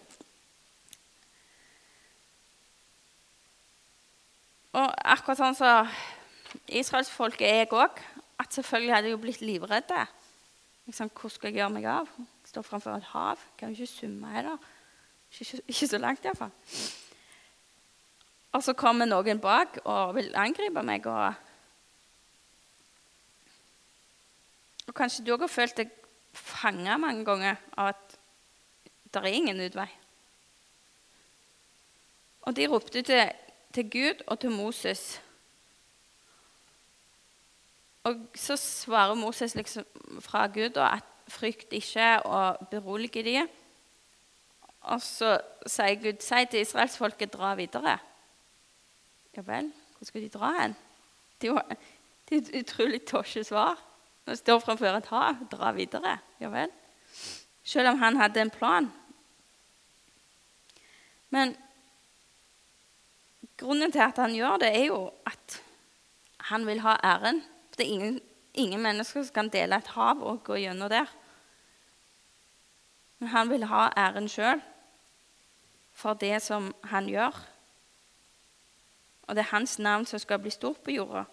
Og 4.73 4.88
akkurat 5.05 5.37
sånn 5.37 5.57
så 5.57 5.71
israelsfolket 6.68 7.49
er 7.49 7.54
jeg 7.62 7.73
òg, 7.73 8.00
at 8.40 8.54
selvfølgelig 8.54 8.94
hadde 8.94 9.09
jeg 9.09 9.12
jo 9.12 9.21
blitt 9.23 9.40
livredde. 9.40 10.06
Liksom, 10.87 11.11
hvor 11.21 11.30
skal 11.30 11.49
jeg 11.49 11.61
gjøre 11.61 11.71
meg 11.71 11.87
av? 11.87 12.11
Jeg 12.18 12.50
står 12.50 12.66
framfor 12.66 12.97
et 12.97 13.11
hav. 13.12 13.40
Kan 13.59 13.71
jo 13.71 13.82
ikke 13.82 13.92
summe 13.92 14.32
heller. 14.35 14.56
Ikke, 15.32 15.61
ikke 15.68 15.88
så 15.88 15.99
langt, 15.99 16.25
iallfall. 16.25 16.50
Og 18.52 18.62
så 18.62 18.75
kommer 18.76 19.09
noen 19.09 19.40
bak 19.40 19.78
og 19.85 20.14
vil 20.18 20.32
angripe 20.37 20.82
meg. 20.85 21.06
Og, 21.06 21.35
og 24.88 24.94
kanskje 24.99 25.25
du 25.25 25.32
òg 25.37 25.47
har 25.47 25.52
følt 25.52 25.78
deg 25.80 25.94
fanga 26.37 26.97
mange 27.00 27.25
ganger 27.25 27.61
av 27.76 27.92
at 27.92 28.18
det 29.12 29.23
er 29.23 29.32
ingen 29.37 29.61
utvei. 29.61 29.88
Og 32.42 32.56
de 32.56 32.66
ropte 32.66 33.02
til 33.06 33.30
til 33.73 33.90
Gud 33.90 34.25
og 34.26 34.38
til 34.40 34.50
Moses. 34.50 35.23
Og 38.04 38.26
så 38.35 38.56
svarer 38.59 39.14
Moses 39.14 39.54
liksom 39.54 39.85
fra 40.21 40.47
Gud 40.47 40.75
da, 40.75 40.97
at 40.99 41.32
frykt 41.32 41.73
ikke, 41.73 42.23
og 42.23 42.68
beroliger 42.68 43.23
dem. 43.23 43.50
Og 44.90 45.02
så 45.02 45.37
sier 45.71 46.00
Gud 46.02 46.23
si 46.23 46.44
til 46.50 46.64
israelsfolket 46.64 47.32
dra 47.32 47.54
videre. 47.54 47.99
Ja 49.37 49.44
vel, 49.47 49.71
hvor 49.97 50.09
skal 50.09 50.25
de 50.25 50.32
dra 50.32 50.50
hen? 50.59 50.75
Det 51.40 51.50
er 51.50 51.76
det 52.28 52.37
er 52.37 52.42
et 52.42 52.62
utrolig 52.62 53.02
tosje 53.04 53.44
svar. 53.44 53.76
Når 54.25 54.32
de 54.32 54.38
står 54.40 54.59
framfor 54.59 54.87
et 54.97 55.09
hav, 55.12 55.37
dra 55.52 55.73
videre. 55.76 56.14
Ja 56.40 56.49
vel. 56.49 56.71
Selv 57.64 57.88
om 57.88 57.99
han 57.99 58.16
hadde 58.16 58.40
en 58.40 58.50
plan. 58.50 58.88
Men 61.30 61.56
grunnen 63.61 63.92
til 63.92 64.00
at 64.00 64.16
han 64.16 64.35
gjør 64.35 64.56
det, 64.62 64.71
er 64.78 64.87
jo 64.87 65.11
at 65.26 65.62
han 66.49 66.66
vil 66.66 66.80
ha 66.80 66.97
æren. 67.04 67.42
Det 67.76 67.87
er 67.87 67.93
ingen, 67.93 68.21
ingen 68.55 68.83
mennesker 68.83 69.23
som 69.23 69.35
kan 69.35 69.49
dele 69.52 69.79
et 69.81 69.95
hav 69.97 70.21
og 70.21 70.45
gå 70.45 70.61
gjennom 70.61 70.91
der. 70.93 71.09
Men 73.19 73.29
han 73.29 73.50
vil 73.50 73.64
ha 73.71 73.88
æren 73.97 74.29
sjøl 74.29 74.61
for 75.93 76.19
det 76.19 76.41
som 76.43 76.73
han 76.91 77.07
gjør. 77.09 77.37
Og 79.29 79.37
det 79.37 79.45
er 79.45 79.55
hans 79.55 79.79
navn 79.79 80.07
som 80.07 80.19
skal 80.19 80.41
bli 80.43 80.50
stort 80.50 80.83
på 80.83 80.91
jorda. 80.97 81.25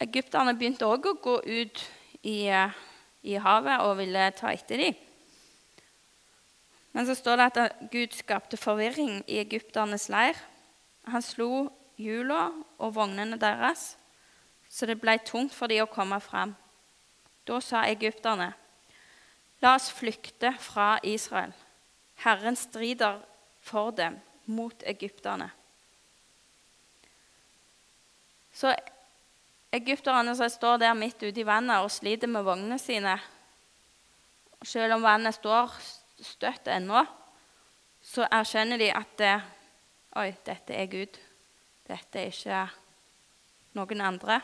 Egypterne 0.00 0.56
begynte 0.56 0.88
òg 0.88 1.10
å 1.10 1.18
gå 1.20 1.36
ut 1.44 1.82
i, 2.24 2.48
i, 2.48 3.34
havet 3.36 3.84
og 3.84 3.98
ville 4.00 4.30
ta 4.38 4.54
etter 4.56 4.80
dem. 4.80 4.96
Men 6.96 7.06
så 7.06 7.14
står 7.14 7.36
det 7.36 7.48
at 7.50 7.82
Gud 7.92 8.16
skapte 8.16 8.58
forvirring 8.58 9.20
i 9.28 9.42
egypternes 9.44 10.08
leir. 10.10 10.40
Han 11.12 11.22
slo 11.22 11.68
hjula 12.00 12.50
og 12.78 12.94
vognene 12.96 13.38
deres, 13.40 13.94
så 14.70 14.86
det 14.86 15.00
ble 15.02 15.18
tungt 15.26 15.54
for 15.54 15.70
dem 15.70 15.84
å 15.84 15.90
komme 15.90 16.20
fram. 16.22 16.54
Da 17.46 17.60
sa 17.60 17.84
egypterne, 17.88 18.54
'La 19.60 19.74
oss 19.74 19.90
flykte 19.90 20.54
fra 20.58 20.98
Israel.' 21.02 21.52
Herren 22.24 22.56
strider 22.56 23.20
for 23.60 23.90
dem 23.90 24.20
mot 24.44 24.82
egypterne. 24.86 25.50
Så 28.52 28.74
egypterne 29.72 30.36
som 30.36 30.48
står 30.48 30.76
der 30.82 30.94
midt 30.94 31.22
ute 31.22 31.40
i 31.40 31.46
vannet 31.46 31.80
og 31.80 31.90
sliter 31.90 32.28
med 32.28 32.44
vognene 32.44 32.78
sine 32.78 33.18
Selv 34.62 34.92
om 34.92 35.02
vannet 35.02 35.34
står 35.34 35.72
støtt 36.20 36.66
ennå, 36.68 37.00
så 38.02 38.26
erkjenner 38.28 38.76
de 38.76 38.90
at 38.92 39.22
Oi, 40.20 40.34
dette 40.44 40.74
er 40.74 40.86
Gud. 40.86 41.16
Dette 41.90 42.20
er 42.22 42.30
ikke 42.30 42.62
noen 43.74 44.02
andre. 44.06 44.38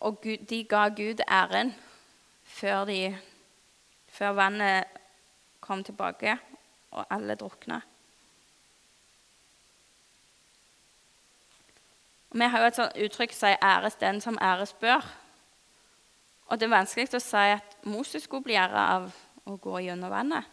Og 0.00 0.16
Gud, 0.22 0.46
de 0.48 0.64
ga 0.64 0.86
Gud 0.88 1.20
æren 1.28 1.74
før, 2.44 2.84
de, 2.88 3.18
før 4.08 4.32
vannet 4.38 4.98
kom 5.60 5.84
tilbake, 5.84 6.38
og 6.90 7.06
alle 7.10 7.34
drukna. 7.34 7.80
Og 12.30 12.38
vi 12.40 12.48
har 12.48 12.60
jo 12.60 12.70
et 12.70 12.80
sånt 12.80 12.96
uttrykk 13.04 13.32
som 13.32 13.46
sier 13.46 13.60
'æres 13.62 13.94
den 14.00 14.20
som 14.20 14.38
æres 14.40 14.72
bør'. 14.72 15.12
Og 16.46 16.60
det 16.60 16.66
er 16.66 16.76
vanskelig 16.76 17.14
å 17.14 17.18
si 17.18 17.36
at 17.36 17.76
Moses 17.84 18.22
skulle 18.22 18.44
bli 18.44 18.54
æra 18.54 18.88
av 18.96 19.12
å 19.46 19.56
gå 19.56 19.78
gjennom 19.78 20.10
vannet. 20.10 20.44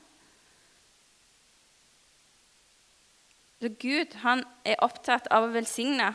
Så 3.60 3.70
Gud 3.80 4.16
han 4.24 4.46
er 4.64 4.80
opptatt 4.84 5.28
av 5.36 5.48
å 5.48 5.52
velsigne 5.52 6.14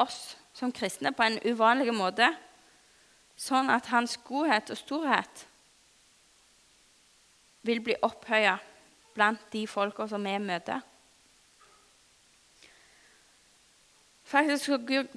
oss 0.00 0.36
som 0.56 0.72
kristne 0.72 1.12
på 1.12 1.26
en 1.26 1.38
uvanlig 1.44 1.92
måte, 1.92 2.30
sånn 3.36 3.68
at 3.68 3.90
hans 3.92 4.16
godhet 4.24 4.72
og 4.72 4.80
storhet 4.80 5.44
vil 7.66 7.82
bli 7.84 7.96
opphøya 8.06 8.56
blant 9.16 9.42
de 9.52 9.66
folka 9.68 10.06
som 10.08 10.24
vi 10.24 10.38
møter. 10.40 10.80
Faktisk 14.26 14.72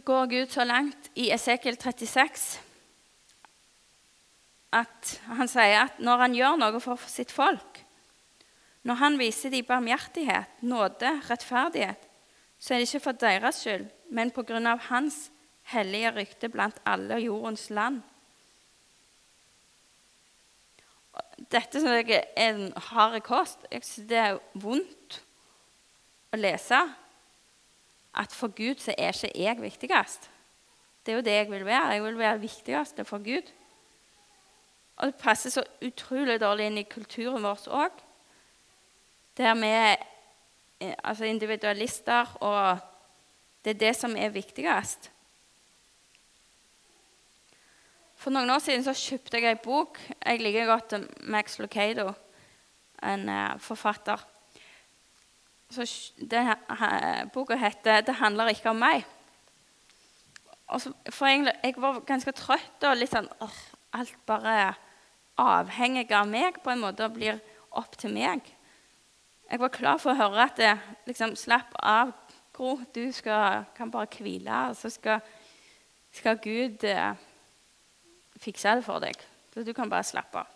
går 0.06 0.26
Gud 0.30 0.52
så 0.54 0.66
langt 0.68 1.08
i 1.16 1.32
Esekiel 1.34 1.80
36 1.80 2.50
at 4.76 5.14
han 5.26 5.50
sier 5.50 5.86
at 5.88 6.02
når 6.04 6.26
han 6.26 6.36
gjør 6.38 6.60
noe 6.62 6.82
for 6.84 7.10
sitt 7.10 7.32
folk, 7.34 7.80
når 8.90 8.98
han 8.98 9.20
viser 9.22 9.54
dem 9.54 9.68
barmhjertighet, 9.68 10.62
nåde, 10.66 11.12
rettferdighet, 11.30 12.08
så 12.60 12.74
er 12.74 12.82
det 12.82 12.88
ikke 12.90 13.04
for 13.04 13.20
deres 13.22 13.62
skyld, 13.62 13.86
men 14.10 14.32
på 14.34 14.44
grunn 14.48 14.68
av 14.68 14.82
hans 14.90 15.28
hellige 15.70 16.12
rykte 16.16 16.50
blant 16.50 16.80
alle 16.90 17.20
jordens 17.22 17.68
land. 17.70 18.02
Dette 21.54 21.82
som 21.82 21.94
er 21.94 22.26
en 22.42 22.66
hard 22.90 23.20
kost. 23.26 23.64
Jeg 23.72 23.86
synes 23.86 24.10
det 24.10 24.20
er 24.20 24.42
vondt 24.58 25.20
å 26.34 26.40
lese 26.40 26.82
at 28.20 28.36
for 28.36 28.52
Gud 28.58 28.82
så 28.82 28.94
er 28.98 29.14
ikke 29.14 29.32
jeg 29.38 29.62
viktigst. 29.62 30.30
Det 31.06 31.14
er 31.14 31.22
jo 31.22 31.26
det 31.26 31.38
jeg 31.38 31.52
vil 31.54 31.66
være. 31.66 31.96
Jeg 31.96 32.04
vil 32.04 32.20
være 32.20 32.42
viktigst 32.42 33.02
for 33.08 33.24
Gud. 33.24 33.54
Og 34.98 35.08
det 35.08 35.22
passer 35.22 35.54
så 35.54 35.64
utrolig 35.86 36.42
dårlig 36.42 36.68
inn 36.68 36.82
i 36.82 36.90
kulturen 36.90 37.46
vår 37.46 37.68
òg, 37.72 38.06
der 39.38 39.54
vi 39.60 39.68
er 39.68 39.96
eh, 40.82 40.96
altså 41.04 41.26
individualister, 41.26 42.38
og 42.42 42.80
det 43.66 43.76
er 43.76 43.80
det 43.80 43.96
som 43.96 44.16
er 44.16 44.34
viktigst. 44.34 45.12
For 48.20 48.36
noen 48.36 48.52
år 48.52 48.60
siden 48.64 48.84
så 48.84 48.96
kjøpte 48.98 49.40
jeg 49.40 49.54
ei 49.54 49.62
bok. 49.64 50.00
Jeg 50.26 50.42
liker 50.44 50.68
godt 50.68 50.98
Max 51.32 51.56
Lucado, 51.60 52.12
en 53.04 53.30
uh, 53.32 53.56
forfatter. 53.64 54.20
Så 55.72 55.86
det, 56.18 56.42
Boka 57.34 57.56
heter 57.56 58.02
'Det 58.02 58.16
handler 58.16 58.48
ikke 58.48 58.70
om 58.70 58.84
meg'. 58.84 59.06
For 61.10 61.26
egentlig, 61.26 61.54
jeg, 61.64 61.74
var 61.78 62.00
ganske 62.00 62.32
trøtt 62.32 62.84
og 62.84 62.98
litt 62.98 63.12
sånn 63.14 63.30
Alt 63.94 64.18
bare 64.26 64.76
avhengig 65.38 66.12
av 66.12 66.28
meg 66.30 66.60
på 66.62 66.70
en 66.70 66.84
måte 66.84 67.06
og 67.08 67.16
blir 67.16 67.40
opp 67.72 67.98
til 67.98 68.14
meg. 68.14 68.42
Jeg 69.50 69.60
var 69.60 69.72
klar 69.74 69.98
for 69.98 70.14
å 70.14 70.20
høre 70.20 70.44
at 70.46 70.60
det, 70.62 70.76
liksom, 71.10 71.34
Slapp 71.40 71.74
av, 71.82 72.14
Gro. 72.54 72.76
Du 72.94 73.08
skal, 73.16 73.64
kan 73.78 73.90
bare 73.90 74.10
hvile, 74.20 74.68
og 74.70 74.78
så 74.78 74.92
skal, 74.94 75.24
skal 76.14 76.38
Gud 76.44 76.84
eh, 76.86 77.18
fikse 78.38 78.76
det 78.78 78.86
for 78.86 79.02
deg. 79.02 79.18
Så 79.54 79.64
du 79.66 79.72
kan 79.74 79.90
bare 79.90 80.06
slappe 80.06 80.44
av. 80.44 80.56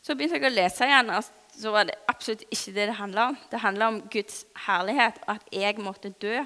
Så 0.00 0.14
begynte 0.14 0.38
jeg 0.38 0.46
å 0.48 0.54
lese 0.54 0.86
igjen. 0.86 1.10
og 1.16 1.24
så 1.60 1.72
var 1.74 1.88
det 1.88 1.96
absolutt 2.08 2.44
ikke 2.46 2.74
det 2.76 2.86
det 2.92 2.98
handla 3.00 3.26
om. 3.32 3.38
Det 3.50 3.60
handla 3.60 3.88
om 3.90 3.98
Guds 4.12 4.44
herlighet, 4.66 5.18
og 5.26 5.34
at 5.34 5.50
jeg 5.52 5.82
måtte 5.82 6.14
dø 6.22 6.36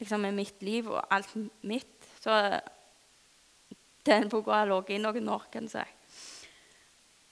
liksom, 0.00 0.26
med 0.26 0.36
mitt 0.40 0.62
liv 0.62 0.90
og 0.90 1.04
alt 1.10 1.30
mitt. 1.62 2.10
Så 2.20 2.34
den 4.06 4.28
boka 4.28 4.58
har 4.58 4.68
ligget 4.68 4.98
i 4.98 5.02
noen 5.04 5.30
år, 5.32 5.46
kan 5.52 5.68
du 5.68 5.72
si. 5.72 5.86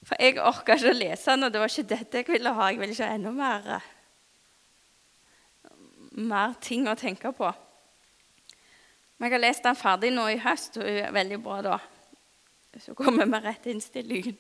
For 0.07 0.23
jeg 0.23 0.39
orka 0.39 0.77
ikke 0.77 0.93
å 0.93 0.97
lese 0.97 1.35
den, 1.35 1.47
og 1.47 1.53
det 1.53 1.61
var 1.61 1.73
ikke 1.73 1.91
dette 1.91 2.21
jeg 2.21 2.29
ville 2.31 2.53
ha. 2.55 2.67
Jeg 2.71 2.79
ville 2.79 2.95
ikke 2.95 3.09
ha 3.09 3.17
enda 3.19 3.33
mer, 3.35 3.87
mer 6.15 6.53
ting 6.63 6.87
å 6.87 6.95
tenke 6.99 7.33
på. 7.35 7.49
Men 9.17 9.31
jeg 9.31 9.35
har 9.35 9.43
lest 9.43 9.65
den 9.67 9.79
ferdig 9.79 10.13
nå 10.15 10.29
i 10.31 10.39
høst, 10.45 10.77
og 10.79 10.87
det 10.87 11.09
er 11.09 11.17
veldig 11.17 11.39
bra 11.43 11.63
da. 11.65 11.79
Så 12.79 12.95
kommer 12.95 13.27
vi 13.27 13.41
rett 13.41 13.67
inn 13.73 13.81
til 13.81 14.07
lyn. 14.07 14.37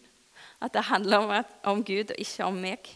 At 0.62 0.74
det 0.76 0.84
handler 0.86 1.24
om, 1.24 1.32
at, 1.34 1.50
om 1.64 1.82
Gud 1.84 2.12
og 2.12 2.20
ikke 2.20 2.46
om 2.46 2.60
meg. 2.60 2.92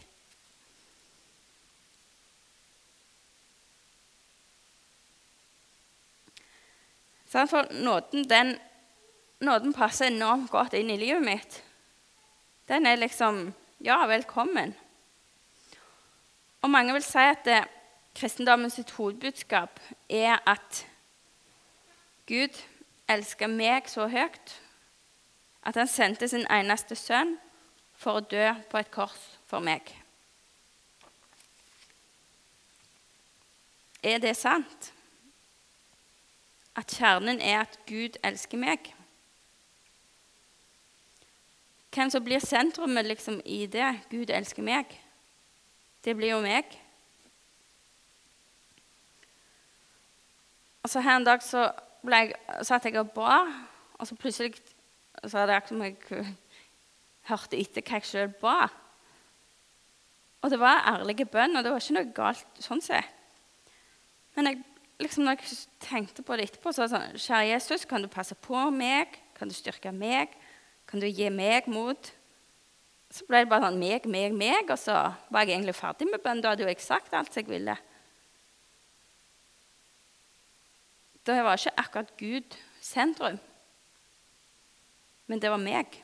For 7.31 7.67
nåden, 7.71 8.25
den, 8.29 8.55
nåden 9.39 9.73
passer 9.73 10.11
enormt 10.11 10.51
godt 10.51 10.75
inn 10.77 10.91
i 10.91 10.99
livet 10.99 11.23
mitt. 11.25 11.61
Den 12.71 12.85
er 12.85 12.95
liksom 12.95 13.53
Ja, 13.83 14.05
velkommen. 14.05 14.75
Og 16.61 16.69
mange 16.69 16.93
vil 16.93 17.03
si 17.03 17.17
at 17.17 17.45
det, 17.45 17.63
kristendommens 18.15 18.79
hovedbudskap 18.97 19.79
er 20.09 20.37
at 20.45 20.87
Gud 22.27 22.61
elsker 23.09 23.47
meg 23.47 23.89
så 23.89 24.07
høyt 24.07 24.53
at 25.63 25.75
han 25.75 25.87
sendte 25.87 26.27
sin 26.27 26.47
eneste 26.47 26.95
sønn 26.95 27.35
for 27.97 28.21
å 28.21 28.23
dø 28.23 28.53
på 28.71 28.79
et 28.79 28.91
kors 28.91 29.19
for 29.51 29.59
meg. 29.59 29.91
Er 34.03 34.23
det 34.23 34.37
sant? 34.37 34.93
At 36.75 36.95
kjernen 36.95 37.41
er 37.41 37.65
at 37.65 37.79
Gud 37.89 38.15
elsker 38.23 38.63
meg? 38.63 38.93
Hvem 41.91 42.09
som 42.09 42.23
blir 42.23 42.39
sentrumet 42.39 43.05
liksom, 43.05 43.41
i 43.45 43.65
det? 43.67 43.89
Gud 44.11 44.31
elsker 44.31 44.63
meg. 44.63 44.93
Det 46.03 46.15
blir 46.15 46.31
jo 46.31 46.41
meg. 46.43 46.71
Og 50.83 50.89
så 50.89 51.01
Her 51.03 51.19
en 51.19 51.27
dag 51.27 51.43
så 51.43 51.67
jeg, 52.07 52.33
satt 52.65 52.85
jeg 52.87 52.97
og 52.97 53.11
ba, 53.13 53.43
og 53.99 54.07
så 54.07 54.15
plutselig 54.17 54.55
så 55.21 55.37
var 55.37 55.49
det 55.49 55.55
akkurat 55.55 55.69
som 55.69 55.83
jeg 55.83 56.31
hørte 57.29 57.59
etter 57.59 57.85
hva 57.85 57.99
jeg 57.99 58.07
sjøl 58.09 58.31
ba. 58.41 58.55
Og 60.41 60.49
det 60.49 60.57
var 60.57 60.87
ærlige 60.89 61.27
bønn, 61.29 61.55
og 61.55 61.63
det 61.63 61.73
var 61.73 61.83
ikke 61.83 61.97
noe 61.99 62.13
galt 62.15 62.63
sånn 62.63 62.81
sett. 62.81 63.19
Men 64.33 64.47
jeg, 64.47 64.61
liksom, 65.03 65.27
når 65.27 65.37
jeg 65.37 65.59
tenkte 65.83 66.23
på 66.25 66.37
det 66.39 66.47
etterpå, 66.47 66.71
så 66.73 66.81
var 66.81 66.89
det 66.89 66.95
sånn 66.95 67.21
Kjære 67.27 67.51
Jesus, 67.51 67.85
kan 67.85 68.01
du 68.01 68.09
passe 68.09 68.37
på 68.39 68.63
meg? 68.73 69.19
Kan 69.37 69.51
du 69.51 69.53
styrke 69.53 69.91
meg? 69.93 70.33
Kan 70.91 70.99
du 70.99 71.07
gi 71.07 71.29
meg 71.31 71.69
mot? 71.71 72.11
Så 73.11 73.25
ble 73.27 73.41
det 73.43 73.49
bare 73.51 73.69
sånn 73.69 73.79
meg, 73.79 74.05
meg, 74.11 74.35
meg, 74.35 74.69
og 74.71 74.79
så 74.79 74.97
var 75.31 75.47
jeg 75.47 75.57
egentlig 75.57 75.75
ferdig 75.75 76.07
med 76.09 76.21
bønn. 76.23 76.43
Da 76.43 76.51
hadde 76.51 76.65
jo 76.65 76.71
jeg 76.71 76.83
sagt 76.83 77.15
alt 77.15 77.35
jeg 77.35 77.47
ville. 77.47 77.75
Da 81.27 81.37
var 81.45 81.59
ikke 81.59 81.75
akkurat 81.79 82.13
Gud 82.19 82.55
sentrum, 82.81 83.37
men 85.29 85.39
det 85.39 85.51
var 85.53 85.61
meg. 85.61 85.99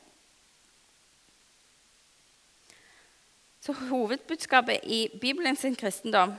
Så 3.59 3.73
hovedbudskapet 3.89 4.85
i 4.85 5.07
Bibelen 5.19 5.57
sin 5.59 5.75
kristendom 5.75 6.37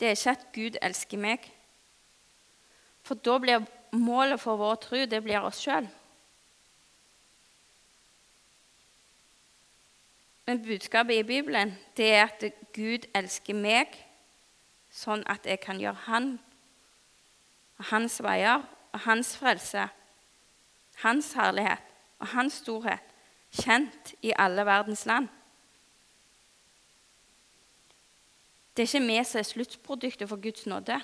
det 0.00 0.08
er 0.08 0.16
ikke 0.16 0.32
at 0.32 0.44
Gud 0.52 0.76
elsker 0.80 1.20
meg. 1.20 1.44
For 3.04 3.20
da 3.20 3.36
blir 3.40 3.66
målet 3.92 4.40
for 4.40 4.56
vår 4.60 4.78
tro 4.80 5.00
det 5.04 5.20
blir 5.24 5.44
oss 5.44 5.60
sjøl. 5.60 5.88
Men 10.50 10.62
budskapet 10.62 11.14
i 11.14 11.22
Bibelen 11.22 11.78
det 11.96 12.14
er 12.14 12.24
at 12.24 12.44
Gud 12.74 13.04
elsker 13.14 13.54
meg 13.54 13.92
sånn 14.90 15.20
at 15.30 15.44
jeg 15.46 15.60
kan 15.62 15.78
gjøre 15.78 16.08
Han 16.08 16.26
og 17.78 17.84
Hans 17.92 18.16
veier 18.18 18.64
og 18.90 19.04
Hans 19.04 19.30
frelse, 19.38 19.84
Hans 21.04 21.28
herlighet 21.38 21.92
og 22.18 22.32
Hans 22.32 22.58
storhet 22.64 23.14
kjent 23.60 24.10
i 24.26 24.32
alle 24.34 24.66
verdens 24.66 25.04
land. 25.06 25.30
Det 28.74 28.88
er 28.88 28.90
ikke 28.90 29.06
vi 29.06 29.22
som 29.22 29.44
er 29.44 29.50
sluttproduktet 29.52 30.32
for 30.34 30.42
Guds 30.42 30.66
nåde. 30.66 30.98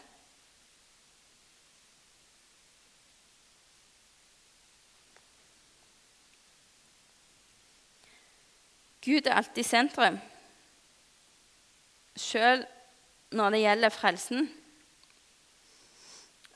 Gud 9.07 9.29
er 9.29 9.37
alltid 9.39 9.63
sentrum, 9.63 10.17
sjøl 12.19 12.65
når 13.39 13.55
det 13.55 13.61
gjelder 13.61 13.93
frelsen. 13.95 14.49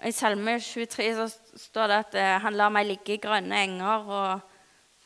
I 0.02 0.10
Salme 0.16 0.56
23 0.58 1.06
så 1.14 1.28
står 1.60 1.92
det 1.92 1.98
at 2.00 2.18
eh, 2.18 2.38
han 2.42 2.56
lar 2.58 2.72
meg 2.74 2.88
ligge 2.88 3.14
i 3.14 3.20
grønne 3.22 3.54
enger 3.68 4.10
og 4.10 4.42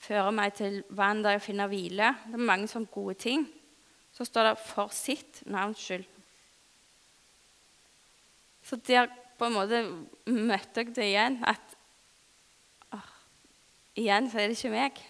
fører 0.07 0.33
meg 0.33 0.55
til 0.57 0.81
vann 0.97 1.21
der 1.25 1.37
jeg 1.37 1.45
finner 1.51 1.69
hvile. 1.69 2.15
Det 2.31 2.39
er 2.39 2.49
mange 2.49 2.71
sånne 2.71 2.93
gode 2.95 3.19
ting. 3.21 3.45
Så 4.15 4.25
står 4.25 4.49
det 4.49 4.59
'for 4.65 4.89
sitt 4.95 5.43
navns 5.47 5.85
skyld'. 5.85 6.07
Så 8.65 8.77
der 8.77 9.11
på 9.39 9.45
en 9.45 9.53
måte 9.53 9.83
møtte 10.27 10.81
jeg 10.81 10.95
det 10.97 11.11
igjen 11.11 11.43
at 11.45 11.77
å, 12.93 13.01
Igjen 13.97 14.31
så 14.31 14.39
er 14.39 14.49
det 14.49 14.57
ikke 14.57 14.71
meg. 14.71 15.03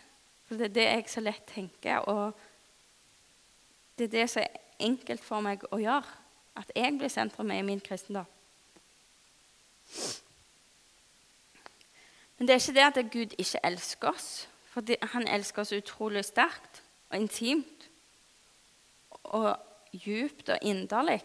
For 0.45 0.61
det 0.61 0.71
er 0.71 0.75
det 0.77 0.85
jeg 0.85 1.09
så 1.09 1.23
lett 1.25 1.47
tenker, 1.55 1.99
og 1.99 2.33
det 3.99 4.05
er 4.09 4.13
det 4.19 4.29
som 4.31 4.43
er 4.43 4.61
enkelt 4.85 5.25
for 5.25 5.45
meg 5.45 5.65
å 5.73 5.79
gjøre. 5.81 6.21
At 6.55 6.71
jeg 6.77 6.99
blir 6.99 7.11
sentrumet 7.11 7.59
i 7.59 7.67
min 7.67 7.81
kristendom. 7.83 8.27
Men 12.39 12.49
det 12.49 12.55
er 12.55 12.61
ikke 12.61 12.75
det 12.77 12.85
at 12.87 13.13
Gud 13.13 13.35
ikke 13.39 13.63
elsker 13.65 14.11
oss. 14.11 14.29
For 14.71 14.83
han 15.15 15.29
elsker 15.31 15.63
oss 15.63 15.73
utrolig 15.73 16.25
sterkt 16.27 16.83
og 17.11 17.21
intimt 17.21 17.89
og 19.25 19.55
djupt 19.95 20.51
og 20.51 20.59
inderlig. 20.63 21.23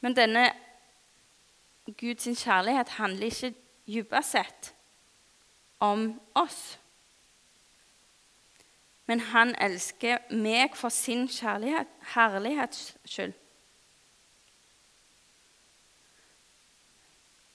Men 0.00 0.16
denne 0.16 0.46
Guds 2.00 2.24
kjærlighet 2.24 2.96
handler 2.96 3.26
ikke 3.26 3.54
dypest 3.86 4.30
sett 4.30 4.72
om 5.80 6.14
oss. 6.34 6.78
Men 9.06 9.20
han 9.20 9.54
elsker 9.60 10.22
meg 10.32 10.76
for 10.76 10.88
sin 10.88 11.26
kjærlighet, 11.28 11.90
herlighets 12.14 12.94
skyld. 13.04 13.34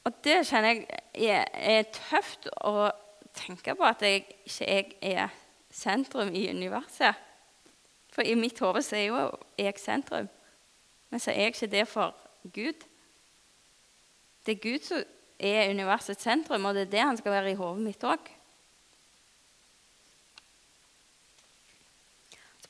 Og 0.04 0.14
det 0.24 0.42
kjenner 0.48 0.70
jeg 0.74 0.86
er, 1.14 1.48
er 1.54 1.90
tøft 1.94 2.48
å 2.66 2.90
tenke 3.38 3.76
på, 3.78 3.86
at 3.86 4.02
jeg 4.02 4.24
ikke 4.46 4.70
jeg 4.70 4.96
er 5.02 5.34
sentrum 5.70 6.32
i 6.34 6.48
universet. 6.50 7.18
For 8.14 8.26
i 8.26 8.34
mitt 8.38 8.60
hode 8.60 8.82
er 8.96 9.06
jo 9.06 9.20
jeg 9.58 9.78
sentrum, 9.78 10.30
men 11.10 11.22
så 11.22 11.32
er 11.32 11.44
jeg 11.44 11.54
ikke 11.54 11.72
det 11.72 11.86
for 11.88 12.16
Gud. 12.54 12.86
Det 14.46 14.56
er 14.56 14.64
Gud 14.64 14.86
som 14.86 15.04
er 15.40 15.70
universets 15.70 16.24
sentrum, 16.24 16.66
og 16.66 16.76
det 16.76 16.88
er 16.88 16.92
det 16.96 17.06
han 17.06 17.18
skal 17.18 17.32
være 17.32 17.52
i 17.52 17.60
hodet 17.60 17.84
mitt 17.84 18.04
òg. 18.04 18.32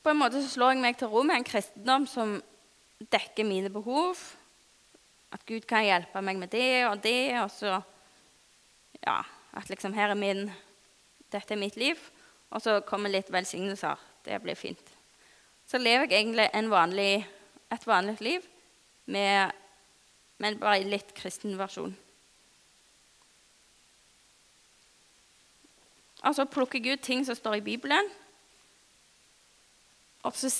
På 0.02 0.12
en 0.12 0.20
måte 0.20 0.40
så 0.40 0.48
slår 0.48 0.74
jeg 0.74 0.84
meg 0.84 0.98
til 0.98 1.10
ro 1.12 1.22
med 1.26 1.40
en 1.40 1.46
kristendom 1.46 2.06
som 2.08 2.38
dekker 3.12 3.44
mine 3.44 3.70
behov. 3.72 4.20
At 5.30 5.44
Gud 5.46 5.66
kan 5.68 5.84
hjelpe 5.86 6.22
meg 6.24 6.40
med 6.40 6.52
det 6.52 6.86
og 6.88 7.02
det. 7.04 7.36
Og 7.42 7.50
så 7.52 7.76
ja, 9.04 9.20
at 9.56 9.70
liksom 9.70 9.94
her 9.96 10.14
er 10.14 10.18
min 10.18 10.50
Dette 11.30 11.54
er 11.54 11.60
mitt 11.60 11.76
liv. 11.78 11.98
Og 12.50 12.62
så 12.62 12.80
kommer 12.82 13.12
litt 13.12 13.28
velsignelser. 13.30 13.98
Det 14.26 14.40
blir 14.42 14.58
fint. 14.58 14.82
Så 15.70 15.78
lever 15.78 16.08
jeg 16.10 16.24
egentlig 16.24 16.48
vanlig, 16.70 17.26
et 17.70 17.86
vanlig 17.86 18.16
liv, 18.20 18.46
med, 19.06 19.52
men 20.38 20.58
bare 20.58 20.80
i 20.80 20.88
litt 20.90 21.14
kristen 21.14 21.54
versjon. 21.58 21.94
Og 26.26 26.34
så 26.34 26.44
plukker 26.50 26.90
ut 26.90 27.06
ting 27.06 27.22
som 27.24 27.38
står 27.38 27.60
i 27.60 27.64
Bibelen, 27.70 28.10
og 30.22 30.36
så, 30.36 30.50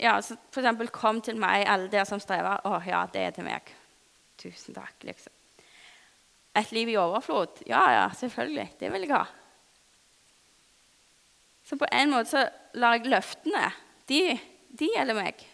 ja, 0.00 0.16
så 0.24 0.38
for 0.50 0.62
eksempel, 0.62 0.88
kom 0.88 1.20
til 1.20 1.36
meg, 1.40 1.66
alle 1.68 1.90
dere 1.92 2.06
som 2.08 2.20
strever. 2.22 2.62
Å 2.64 2.80
ja, 2.86 3.04
det 3.12 3.26
er 3.26 3.34
til 3.36 3.44
meg. 3.44 3.68
Tusen 4.40 4.76
takk, 4.76 4.96
liksom. 5.04 5.32
Et 6.56 6.72
liv 6.72 6.92
i 6.92 6.98
overflod? 7.00 7.62
Ja, 7.68 7.82
ja, 7.92 8.06
selvfølgelig. 8.16 8.66
Det 8.80 8.92
vil 8.92 9.06
jeg 9.06 9.14
ha. 9.14 9.24
Så 11.64 11.78
på 11.80 11.88
en 11.92 12.12
måte 12.12 12.32
så 12.32 12.42
lar 12.76 12.98
jeg 12.98 13.12
løftene 13.12 13.68
De, 14.10 14.20
de 14.76 14.88
gjelder 14.96 15.16
meg. 15.16 15.44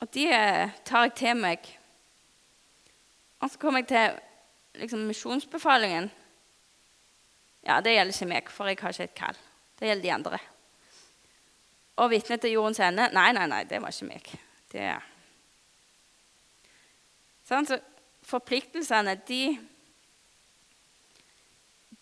Og 0.00 0.10
de 0.14 0.26
tar 0.86 1.08
jeg 1.08 1.16
til 1.18 1.40
meg. 1.40 1.66
Og 3.40 3.50
så 3.50 3.58
kommer 3.60 3.82
jeg 3.82 3.90
til 3.90 4.82
liksom, 4.82 5.06
misjonsbefalingen. 5.08 6.10
Ja, 7.66 7.80
det 7.84 7.94
gjelder 7.94 8.14
ikke 8.14 8.30
meg, 8.30 8.52
for 8.52 8.70
jeg 8.70 8.78
har 8.80 8.94
ikke 8.94 9.08
et 9.08 9.18
kall. 9.18 9.44
Det 9.78 9.88
gjelder 9.88 10.06
de 10.06 10.14
andre. 10.14 10.40
Og 12.00 12.10
vitne 12.12 12.38
til 12.40 12.56
jordens 12.56 12.80
ende 12.84 13.10
Nei, 13.14 13.30
nei, 13.36 13.46
nei, 13.50 13.64
det 13.68 13.80
var 13.82 13.92
ikke 13.92 14.08
meg. 14.08 14.30
Det 14.72 14.86
sånn, 17.48 17.68
så 17.68 17.80
Forpliktelsene, 18.30 19.16
de 19.26 19.42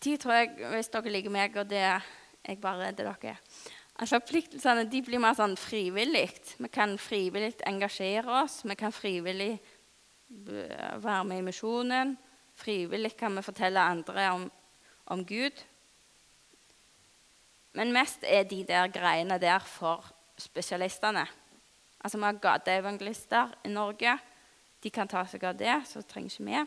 De 0.05 0.15
tror 0.21 0.35
jeg, 0.35 0.51
hvis 0.75 0.91
dere 0.93 1.13
liker 1.15 1.33
meg, 1.33 1.57
og 1.59 1.71
det 1.71 1.83
jeg 1.83 2.61
bare 2.63 2.89
redder 2.89 3.09
dere 3.11 3.37
Altså, 3.99 4.21
Forpliktelsene 4.21 4.85
de 4.87 5.01
blir 5.03 5.19
mer 5.19 5.35
sånn 5.35 5.57
frivillig. 5.59 6.29
Vi 6.55 6.69
kan 6.71 6.93
frivillig 7.03 7.57
engasjere 7.67 8.45
oss. 8.45 8.61
Vi 8.63 8.77
kan 8.79 8.95
frivillig 8.95 9.57
være 10.29 11.25
med 11.27 11.41
i 11.41 11.47
misjonen. 11.49 12.13
Frivillig 12.55 13.17
kan 13.19 13.35
vi 13.35 13.43
fortelle 13.43 13.83
andre 13.83 14.29
om, 14.37 14.45
om 15.11 15.25
Gud. 15.27 15.65
Men 17.79 17.93
mest 17.95 18.25
er 18.27 18.43
de 18.51 18.65
der 18.67 18.89
greiene 18.91 19.37
der 19.39 19.63
for 19.63 20.03
spesialistene. 20.39 21.27
Altså 22.03 22.19
Vi 22.19 22.25
har 22.25 22.41
gateevangelister 22.43 23.53
i 23.65 23.69
Norge. 23.69 24.19
De 24.83 24.91
kan 24.91 25.09
ta 25.09 25.23
seg 25.27 25.45
av 25.45 25.55
det, 25.59 25.75
så 25.87 26.03
trenger 26.03 26.31
ikke 26.31 26.47
vi. 26.47 26.63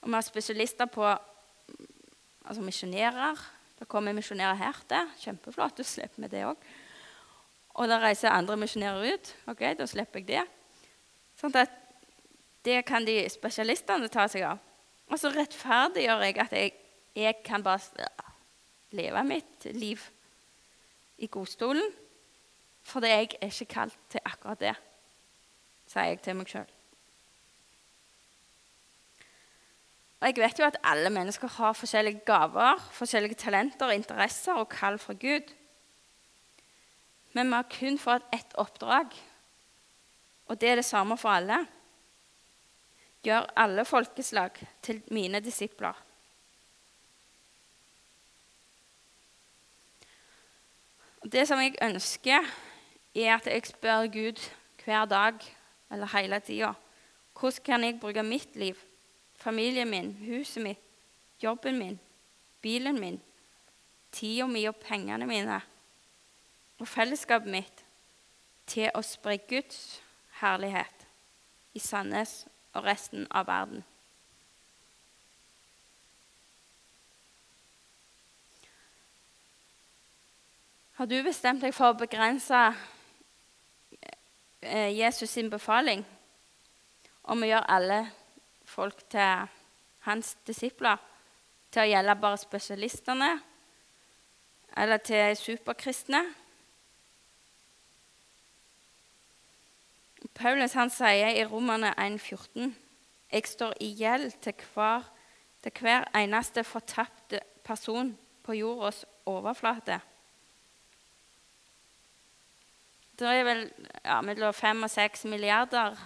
Og 0.00 0.08
vi 0.08 0.14
har 0.14 0.22
spesialister 0.22 0.86
på 0.86 1.06
altså 1.06 2.62
misjonærer. 2.62 3.42
Det 3.78 3.88
kommer 3.88 4.14
misjonærer 4.14 4.54
her 4.54 4.78
til. 4.88 5.10
Kjempeflott. 5.18 5.76
Da 5.76 5.82
slipper 5.82 6.22
vi 6.22 6.30
det 6.30 6.44
òg. 6.46 6.62
Og 7.74 7.88
da 7.88 7.98
reiser 7.98 8.30
andre 8.30 8.56
misjonærer 8.56 9.14
ut. 9.14 9.34
Ok, 9.50 9.66
Da 9.78 9.86
slipper 9.86 10.22
jeg 10.22 10.28
det. 10.28 10.46
Sånn 11.40 11.56
at 11.56 11.74
det 12.64 12.84
kan 12.86 13.04
de 13.04 13.24
spesialistene 13.30 14.08
ta 14.08 14.28
seg 14.28 14.46
av. 14.46 14.62
Og 15.10 15.18
så 15.18 15.30
rettferdiggjør 15.34 16.22
jeg 16.22 16.38
at 16.38 16.52
jeg, 16.52 16.72
jeg 17.16 17.42
kan 17.44 17.62
bare 17.62 18.10
leve 18.92 19.24
mitt 19.24 19.64
liv 19.74 20.10
i 21.20 21.28
godstolen. 21.30 21.92
For 22.82 23.04
jeg 23.04 23.36
er 23.40 23.48
ikke 23.52 23.72
kalt 23.74 23.96
til 24.10 24.24
akkurat 24.24 24.60
det, 24.60 24.74
sier 25.90 26.12
jeg 26.12 26.22
til 26.24 26.38
meg 26.38 26.48
sjøl. 26.48 26.76
Og 30.20 30.28
jeg 30.28 30.36
vet 30.36 30.58
jo 30.60 30.66
at 30.66 30.76
alle 30.84 31.10
mennesker 31.12 31.48
har 31.48 31.76
forskjellige 31.76 32.24
gaver, 32.28 32.80
forskjellige 32.92 33.38
talenter, 33.40 33.92
interesser 33.94 34.58
og 34.60 34.68
kall 34.68 34.98
fra 35.00 35.16
Gud. 35.16 35.48
Men 37.32 37.48
vi 37.48 37.56
har 37.56 37.68
kun 37.72 37.98
fått 37.98 38.26
ett 38.34 38.56
oppdrag, 38.60 39.14
og 40.50 40.60
det 40.60 40.68
er 40.68 40.80
det 40.80 40.84
samme 40.84 41.16
for 41.16 41.32
alle. 41.32 41.62
Gjør 43.24 43.48
alle 43.56 43.84
folkeslag 43.84 44.56
til 44.82 45.02
mine 45.14 45.40
disipler. 45.40 45.94
Det 51.32 51.44
som 51.46 51.60
jeg 51.62 51.76
ønsker, 51.82 52.46
er 53.14 53.34
at 53.36 53.46
jeg 53.46 53.66
spør 53.66 54.08
Gud 54.10 54.40
hver 54.84 55.04
dag 55.04 55.34
eller 55.90 56.06
hele 56.16 56.40
tida 56.40 56.72
hvordan 57.40 57.64
kan 57.64 57.84
jeg 57.84 58.00
bruke 58.00 58.22
mitt 58.22 58.56
liv, 58.56 58.74
familien 59.34 59.88
min, 59.90 60.10
huset 60.26 60.62
mitt, 60.62 60.80
jobben 61.42 61.78
min, 61.78 62.00
bilen 62.62 63.00
min, 63.00 63.20
tida 64.12 64.46
mi 64.46 64.64
og 64.68 64.76
pengene 64.76 65.26
mine 65.26 65.60
og 66.80 66.88
fellesskapet 66.88 67.50
mitt 67.50 67.84
til 68.66 68.90
å 68.94 69.02
spre 69.02 69.38
Guds 69.38 70.00
herlighet 70.40 71.06
i 71.74 71.78
Sandnes 71.78 72.44
og 72.74 72.84
resten 72.84 73.26
av 73.30 73.46
verden. 73.46 73.84
Har 81.00 81.06
du 81.08 81.22
bestemt 81.24 81.62
deg 81.64 81.72
for 81.72 81.94
å 81.94 81.96
begrense 81.96 82.58
eh, 84.60 84.90
Jesus 84.92 85.30
sin 85.32 85.46
befaling 85.48 86.02
om 87.24 87.40
å 87.40 87.48
gjøre 87.48 87.70
alle 87.72 87.96
folk 88.68 89.00
til 89.08 89.46
hans 90.04 90.34
disipler, 90.44 91.00
til 91.72 91.86
å 91.86 91.88
gjelde 91.88 92.16
bare 92.20 92.40
spesialistene 92.42 93.30
eller 94.76 95.00
til 95.00 95.32
superkristne? 95.40 96.20
Paulus 100.36 100.76
han 100.76 100.92
sier 100.92 101.32
i 101.32 101.48
Romerne 101.48 101.94
1,14.: 101.96 102.76
Jeg 103.32 103.48
står 103.54 103.72
i 103.80 103.94
gjeld 104.04 104.36
til 104.44 104.68
hver, 104.74 105.08
til 105.64 105.80
hver 105.80 106.12
eneste 106.12 106.60
fortapte 106.60 107.40
person 107.64 108.18
på 108.44 108.60
jordas 108.60 109.06
overflate. 109.24 110.02
Det 113.20 113.28
er 113.28 113.42
vel 113.44 113.66
ja, 114.00 114.14
mellom 114.24 114.54
fem 114.56 114.86
og 114.86 114.88
seks 114.88 115.26
milliarder, 115.28 115.96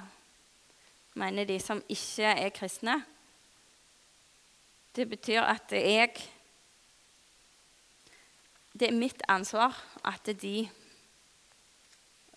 mener 1.15 1.45
de, 1.47 1.61
som 1.63 1.79
ikke 1.89 2.27
er 2.27 2.51
kristne. 2.51 2.97
Det 4.97 5.07
betyr 5.09 5.43
at 5.43 5.73
jeg 5.73 6.11
Det 8.75 8.89
er 8.89 8.99
mitt 8.99 9.23
ansvar 9.29 9.79
at 10.05 10.27
de 10.43 10.69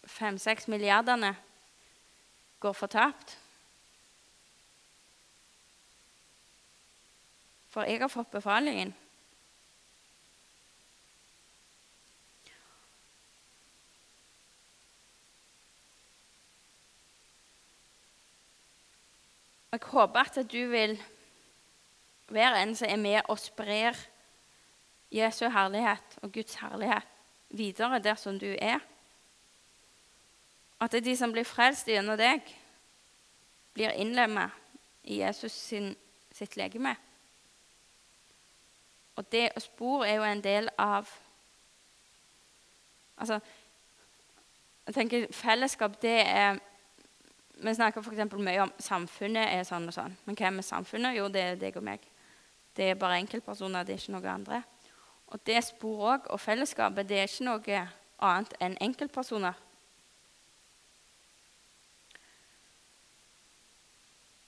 fem-seks 0.06 0.68
milliardene 0.68 1.36
går 2.60 2.74
fortapt. 2.74 3.40
For 7.68 7.82
jeg 7.82 8.00
har 8.00 8.14
fått 8.14 8.32
befalingen. 8.32 8.94
Jeg 19.72 19.82
håper 19.98 20.20
at 20.20 20.52
du 20.52 20.62
vil 20.70 20.98
være 22.30 22.62
en 22.62 22.76
som 22.76 22.90
er 22.90 23.00
med 23.02 23.22
og 23.32 23.40
sprer 23.40 23.98
Jesu 25.12 25.48
herlighet 25.50 26.20
og 26.22 26.32
Guds 26.32 26.56
herlighet 26.56 27.08
videre 27.50 28.00
der 28.00 28.16
som 28.16 28.40
du 28.40 28.56
er. 28.62 28.80
At 30.82 30.92
det 30.92 30.98
er 30.98 31.10
de 31.10 31.18
som 31.18 31.32
blir 31.34 31.48
frelst 31.48 31.88
gjennom 31.90 32.18
deg, 32.20 32.44
blir 33.74 33.96
innlemmet 33.98 34.54
i 35.04 35.22
Jesus 35.22 35.52
sin, 35.52 35.96
sitt 36.32 36.58
legeme. 36.60 36.94
Og 39.18 39.26
det 39.32 39.50
spor 39.64 40.06
er 40.06 40.20
jo 40.20 40.28
en 40.28 40.44
del 40.44 40.70
av 40.78 41.10
Altså, 43.18 43.40
jeg 44.86 44.94
tenker 44.94 45.24
Fellesskap, 45.34 45.96
det 46.02 46.20
er 46.22 46.60
vi 47.58 47.74
snakker 47.74 48.02
f.eks. 48.02 48.34
mye 48.38 48.62
om 48.62 48.72
samfunnet 48.80 49.50
er 49.50 49.64
sånn 49.66 49.90
og 49.90 49.96
sånn. 49.96 50.16
Men 50.26 50.38
hvem 50.38 50.60
er 50.62 50.66
samfunnet? 50.66 51.18
Jo, 51.18 51.28
det 51.34 51.44
er 51.44 51.60
deg 51.60 51.78
og 51.80 51.86
meg. 51.88 52.04
Det 52.78 52.92
er 52.92 53.00
bare 53.00 53.18
enkeltpersoner, 53.18 53.86
det 53.86 53.96
er 53.96 54.02
ikke 54.04 54.14
noe 54.14 54.34
andre. 54.34 54.62
Og 55.28 55.42
det 55.46 55.64
sporet 55.66 56.22
òg, 56.22 56.28
og 56.34 56.40
fellesskapet, 56.40 57.10
det 57.10 57.18
er 57.18 57.32
ikke 57.32 57.48
noe 57.48 57.80
annet 58.24 58.54
enn 58.62 58.78
enkeltpersoner. 58.82 59.58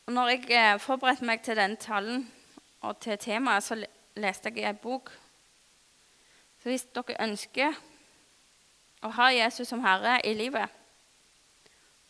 Og 0.09 0.13
når 0.13 0.29
jeg 0.33 0.45
eh, 0.57 0.79
forberedte 0.81 1.25
meg 1.25 1.41
til 1.45 1.57
denne 1.57 1.77
talen 1.77 2.23
og 2.81 2.97
til 3.01 3.17
temaet, 3.17 3.63
så 3.63 3.75
leste 4.17 4.49
jeg 4.49 4.63
i 4.63 4.69
en 4.69 4.79
bok. 4.81 5.11
Så 6.61 6.71
hvis 6.71 6.87
dere 6.95 7.17
ønsker 7.25 7.75
å 9.05 9.11
ha 9.15 9.29
Jesus 9.33 9.69
som 9.69 9.83
herre 9.83 10.17
i 10.25 10.33
livet, 10.33 10.78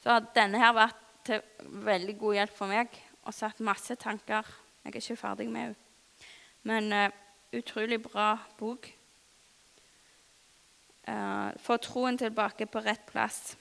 så 0.04 0.20
denne 0.36 0.62
her 0.62 0.76
vært 0.78 1.06
til 1.28 1.42
veldig 1.86 2.16
god 2.20 2.38
hjelp 2.40 2.56
for 2.56 2.72
meg 2.72 3.00
og 3.28 3.36
satt 3.36 3.60
masse 3.64 3.96
tanker. 4.00 4.48
Jeg 4.84 4.94
er 4.94 5.02
ikke 5.02 5.20
ferdig 5.20 5.50
med 5.50 5.62
henne. 5.62 5.76
Men 6.64 6.94
uh, 6.94 7.10
utrolig 7.56 8.02
bra 8.04 8.32
bok. 8.58 8.90
Uh, 11.08 11.52
Få 11.60 11.78
troen 11.78 12.18
tilbake 12.18 12.66
på 12.66 12.82
rett 12.84 13.06
plass. 13.10 13.58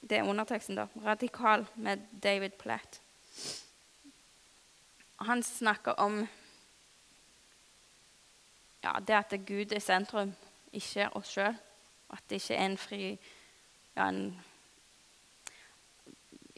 Det 0.00 0.18
er 0.18 0.28
underteksten, 0.28 0.76
da. 0.76 0.86
'Radikal' 0.94 1.66
med 1.74 1.98
David 2.22 2.50
Platt. 2.50 3.00
Han 5.20 5.42
snakker 5.42 5.92
om 5.92 6.28
ja, 8.84 8.92
det 9.00 9.14
at 9.14 9.46
Gud 9.46 9.72
er 9.72 9.80
sentrum, 9.80 10.34
ikke 10.72 11.08
oss 11.16 11.32
sjøl. 11.32 11.56
At 12.10 12.22
det 12.30 12.42
ikke 12.42 12.54
er 12.54 12.66
en 12.66 12.78
fri 12.78 13.00
ja, 13.96 14.08
en 14.08 14.36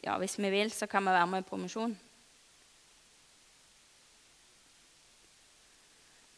ja, 0.03 0.17
hvis 0.21 0.37
vi 0.39 0.51
vil, 0.53 0.71
så 0.71 0.87
kan 0.87 1.03
vi 1.03 1.15
være 1.15 1.27
med 1.27 1.47
på 1.47 1.59
misjon. 1.59 1.97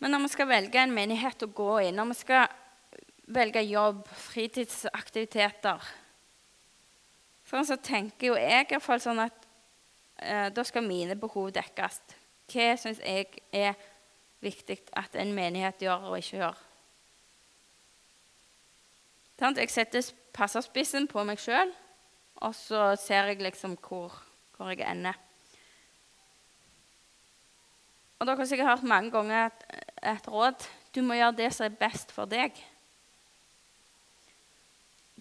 Men 0.01 0.11
når 0.11 0.23
vi 0.25 0.31
skal 0.33 0.49
velge 0.49 0.81
en 0.81 0.93
menighet 0.95 1.43
å 1.45 1.51
gå 1.53 1.71
i, 1.85 1.91
når 1.93 2.13
vi 2.13 2.19
skal 2.23 2.47
velge 3.31 3.61
jobb, 3.69 4.07
fritidsaktiviteter 4.31 5.91
sånn 7.51 7.67
så 7.67 7.77
tenker 7.83 8.31
jo 8.31 8.39
jeg 8.39 8.65
i 8.65 8.71
hvert 8.71 8.85
fall 8.85 9.01
sånn 9.03 9.21
at 9.25 9.45
eh, 10.23 10.47
da 10.55 10.63
skal 10.67 10.85
mine 10.85 11.17
behov 11.19 11.51
dekkes. 11.55 11.99
Hva 12.51 12.67
syns 12.79 13.01
jeg 13.03 13.41
er 13.55 13.75
viktig 14.43 14.79
at 14.99 15.15
en 15.19 15.33
menighet 15.35 15.83
gjør 15.83 16.11
og 16.11 16.19
ikke 16.19 16.41
gjør? 16.41 16.67
Jeg 19.41 19.73
setter 19.73 20.11
passerspissen 20.37 21.07
på 21.09 21.23
meg 21.25 21.39
sjøl 21.41 21.71
og 22.41 22.55
så 22.57 22.95
ser 22.97 23.29
jeg 23.29 23.41
liksom 23.41 23.77
hvor, 23.77 24.15
hvor 24.57 24.73
jeg 24.73 24.85
ender. 24.89 25.17
Og 28.19 28.27
Dere 28.27 28.37
har 28.37 28.49
sikkert 28.49 28.69
hørt 28.69 28.83
mange 28.85 29.11
ganger 29.13 29.47
et, 29.47 29.63
et 30.03 30.27
råd 30.29 30.67
du 30.95 31.01
må 31.01 31.15
gjøre 31.15 31.37
det 31.37 31.47
som 31.55 31.65
er 31.65 31.77
best 31.79 32.11
for 32.11 32.29
deg. 32.29 32.57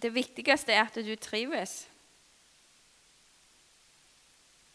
Det 0.01 0.11
viktigste 0.13 0.75
er 0.75 0.83
at 0.89 0.97
du 0.97 1.13
trives. 1.17 1.85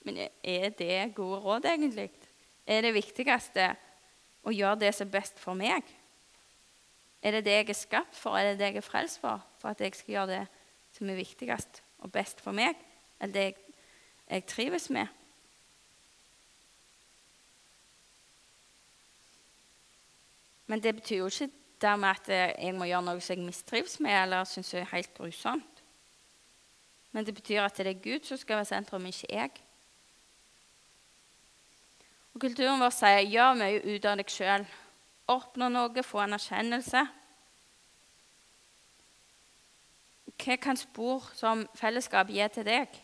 Men 0.06 0.22
er 0.44 0.70
det 0.70 1.16
gode 1.18 1.42
råd, 1.42 1.66
egentlig? 1.66 2.12
Er 2.66 2.86
det 2.86 2.94
viktigste 2.96 3.72
å 4.46 4.54
gjøre 4.54 4.86
det 4.86 4.94
som 4.96 5.10
er 5.10 5.16
best 5.18 5.42
for 5.42 5.58
meg? 5.58 5.86
Er 7.26 7.38
det 7.38 7.46
det 7.48 7.58
jeg 7.58 7.70
er 7.74 7.78
skapt 7.78 8.18
for, 8.18 8.38
er 8.38 8.54
det 8.54 8.60
det 8.62 8.70
jeg 8.70 8.84
er 8.84 8.86
frelst 8.86 9.20
for? 9.22 9.42
For 9.60 9.74
at 9.74 9.82
jeg 9.82 9.98
skal 9.98 10.14
gjøre 10.14 10.32
det 10.34 10.44
som 10.96 11.10
er 11.10 11.20
viktigst 11.20 11.85
og 12.06 12.14
best 12.14 12.42
for 12.42 12.56
meg, 12.56 12.78
eller 13.20 13.34
det 13.34 13.46
jeg, 13.50 13.56
jeg 14.30 14.46
trives 14.50 14.90
med. 14.94 15.08
Men 20.66 20.82
det 20.82 20.96
betyr 20.96 21.18
jo 21.18 21.30
ikke 21.30 21.52
dermed 21.82 22.10
at 22.10 22.30
jeg 22.30 22.74
må 22.74 22.88
gjøre 22.90 23.06
noe 23.06 23.22
som 23.22 23.36
jeg 23.36 23.46
mistrives 23.46 24.00
med 24.02 24.16
eller 24.24 24.48
syns 24.50 24.74
er 24.74 24.88
helt 24.90 25.14
grusomt. 25.18 25.84
Men 27.12 27.26
det 27.26 27.36
betyr 27.36 27.64
at 27.64 27.78
det 27.78 27.88
er 27.88 28.02
Gud 28.04 28.26
som 28.28 28.38
skal 28.38 28.60
være 28.60 28.72
sentrum, 28.74 29.06
ikke 29.06 29.30
jeg. 29.30 29.52
Og 32.34 32.42
Kulturen 32.42 32.82
vår 32.84 32.92
sier 32.92 33.22
'gjør 33.24 33.54
mye 33.56 33.80
ut 33.80 34.06
av 34.06 34.18
deg 34.20 34.32
sjøl'. 34.32 34.66
Oppnå 35.32 35.70
noe, 35.70 36.04
få 36.04 36.20
en 36.20 36.36
erkjennelse. 36.36 37.06
Hva 40.42 40.58
kan 40.62 40.78
spor 40.78 41.30
som 41.34 41.66
fellesskap 41.78 42.30
gi 42.30 42.48
til 42.54 42.68
deg? 42.68 43.02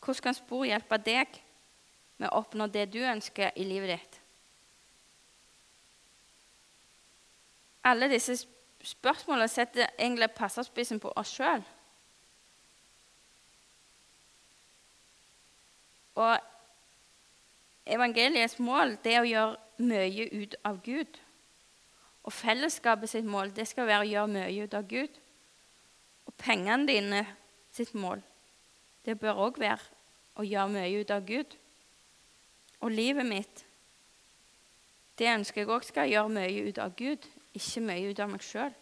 Hvordan 0.00 0.22
kan 0.22 0.36
spor 0.36 0.64
hjelpe 0.66 0.98
deg 1.02 1.40
med 2.16 2.30
å 2.30 2.40
oppnå 2.40 2.68
det 2.72 2.88
du 2.92 3.00
ønsker 3.04 3.52
i 3.56 3.66
livet 3.66 3.96
ditt? 3.96 4.20
Alle 7.86 8.08
disse 8.10 8.34
spørsmålene 8.82 9.48
setter 9.48 9.90
egentlig 9.98 10.30
passerspissen 10.34 11.00
på 11.02 11.12
oss 11.16 11.34
sjøl. 11.36 11.62
Og 16.16 16.38
evangeliets 17.86 18.58
mål 18.58 18.96
det 19.04 19.14
er 19.14 19.22
å 19.22 19.30
gjøre 19.30 19.86
mye 19.86 20.28
ut 20.32 20.56
av 20.64 20.80
Gud. 20.82 21.20
Og 22.26 22.34
fellesskapet 22.34 23.12
sitt 23.12 23.28
mål 23.28 23.52
det 23.54 23.68
skal 23.68 23.86
være 23.86 24.06
å 24.06 24.10
gjøre 24.10 24.32
mye 24.34 24.64
ut 24.64 24.74
av 24.74 24.88
Gud. 24.90 25.20
Og 26.26 26.34
pengene 26.38 26.88
dine 26.88 27.22
sitt 27.74 27.94
mål 27.94 28.22
det 29.06 29.18
bør 29.20 29.38
òg 29.46 29.60
være 29.62 29.78
å 30.36 30.44
gjøre 30.44 30.72
mye 30.74 31.00
ut 31.00 31.12
av 31.14 31.22
Gud. 31.26 31.52
Og 32.82 32.90
livet 32.90 33.26
mitt 33.26 33.62
det 35.16 35.30
ønsker 35.32 35.62
jeg 35.62 35.70
òg 35.72 35.84
skal 35.86 36.10
gjøre 36.10 36.32
mye 36.34 36.64
ut 36.66 36.78
av 36.82 36.92
Gud, 36.98 37.22
ikke 37.56 37.84
mye 37.86 38.10
ut 38.10 38.18
av 38.20 38.28
meg 38.28 38.42
sjøl. 38.44 38.74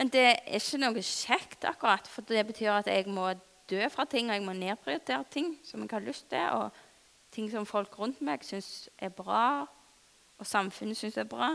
Men 0.00 0.10
det 0.10 0.24
er 0.24 0.56
ikke 0.56 0.80
noe 0.80 1.02
kjekt, 1.04 1.66
akkurat, 1.68 2.08
for 2.08 2.26
det 2.26 2.42
betyr 2.48 2.72
at 2.72 2.88
jeg 2.90 3.06
må 3.12 3.28
dø 3.70 3.82
fra 3.92 4.06
ting, 4.10 4.30
og 4.30 4.38
jeg 4.38 4.46
må 4.46 4.54
nedprioritere 4.56 5.26
ting 5.30 5.52
som 5.66 5.84
jeg 5.84 5.92
har 5.92 6.02
lyst 6.02 6.26
til, 6.32 6.46
og 6.56 7.30
ting 7.30 7.50
som 7.52 7.68
folk 7.68 7.94
rundt 8.00 8.22
meg 8.24 8.42
syns 8.46 8.88
er 8.98 9.12
bra, 9.14 9.66
og 10.40 10.48
samfunnet 10.48 10.98
syns 10.98 11.20
er 11.20 11.28
bra. 11.30 11.52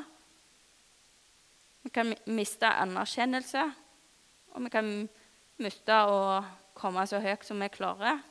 Vi 1.85 1.91
kan 1.93 2.15
miste 2.25 2.65
anerkjennelse, 2.65 3.61
og 4.57 4.63
vi 4.65 4.69
kan 4.73 4.87
miste 5.61 5.97
å 6.09 6.39
komme 6.73 7.03
så 7.05 7.19
høyt 7.21 7.45
som 7.45 7.61
vi 7.61 7.69
klarer 7.69 8.23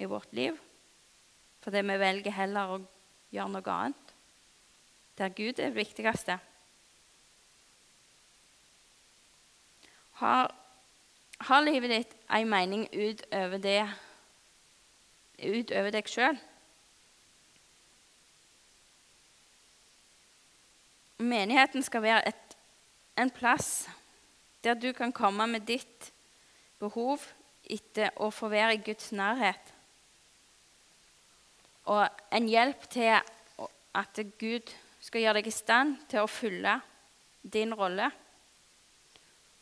i 0.00 0.08
vårt 0.08 0.32
liv. 0.32 0.56
Fordi 1.62 1.82
vi 1.84 1.98
velger 2.00 2.34
heller 2.34 2.72
å 2.72 2.78
gjøre 3.32 3.52
noe 3.52 3.74
annet. 3.74 4.14
Der 5.20 5.34
Gud 5.36 5.60
er 5.60 5.68
det 5.68 5.76
viktigste. 5.76 6.38
Har, 10.22 10.48
har 11.44 11.62
livet 11.66 11.92
ditt 11.92 12.16
en 12.32 12.48
mening 12.48 12.86
utover 12.94 13.60
det 13.60 13.82
utover 15.42 15.92
deg 15.92 16.08
sjøl? 16.08 16.40
Menigheten 21.22 21.84
skal 21.86 22.02
være 22.02 22.24
et, 22.32 22.51
en 23.16 23.30
plass 23.30 23.88
der 24.64 24.74
du 24.74 24.92
kan 24.92 25.12
komme 25.12 25.46
med 25.46 25.66
ditt 25.66 26.12
behov 26.80 27.22
etter 27.62 28.10
å 28.22 28.30
få 28.34 28.50
være 28.52 28.76
i 28.76 28.82
Guds 28.84 29.12
nærhet. 29.14 29.72
Og 31.90 32.06
en 32.30 32.48
hjelp 32.48 32.86
til 32.90 33.10
at 33.12 34.20
Gud 34.38 34.70
skal 35.02 35.24
gjøre 35.24 35.40
deg 35.40 35.50
i 35.50 35.54
stand 35.54 35.96
til 36.10 36.22
å 36.22 36.30
fylle 36.30 36.78
din 37.42 37.74
rolle. 37.74 38.10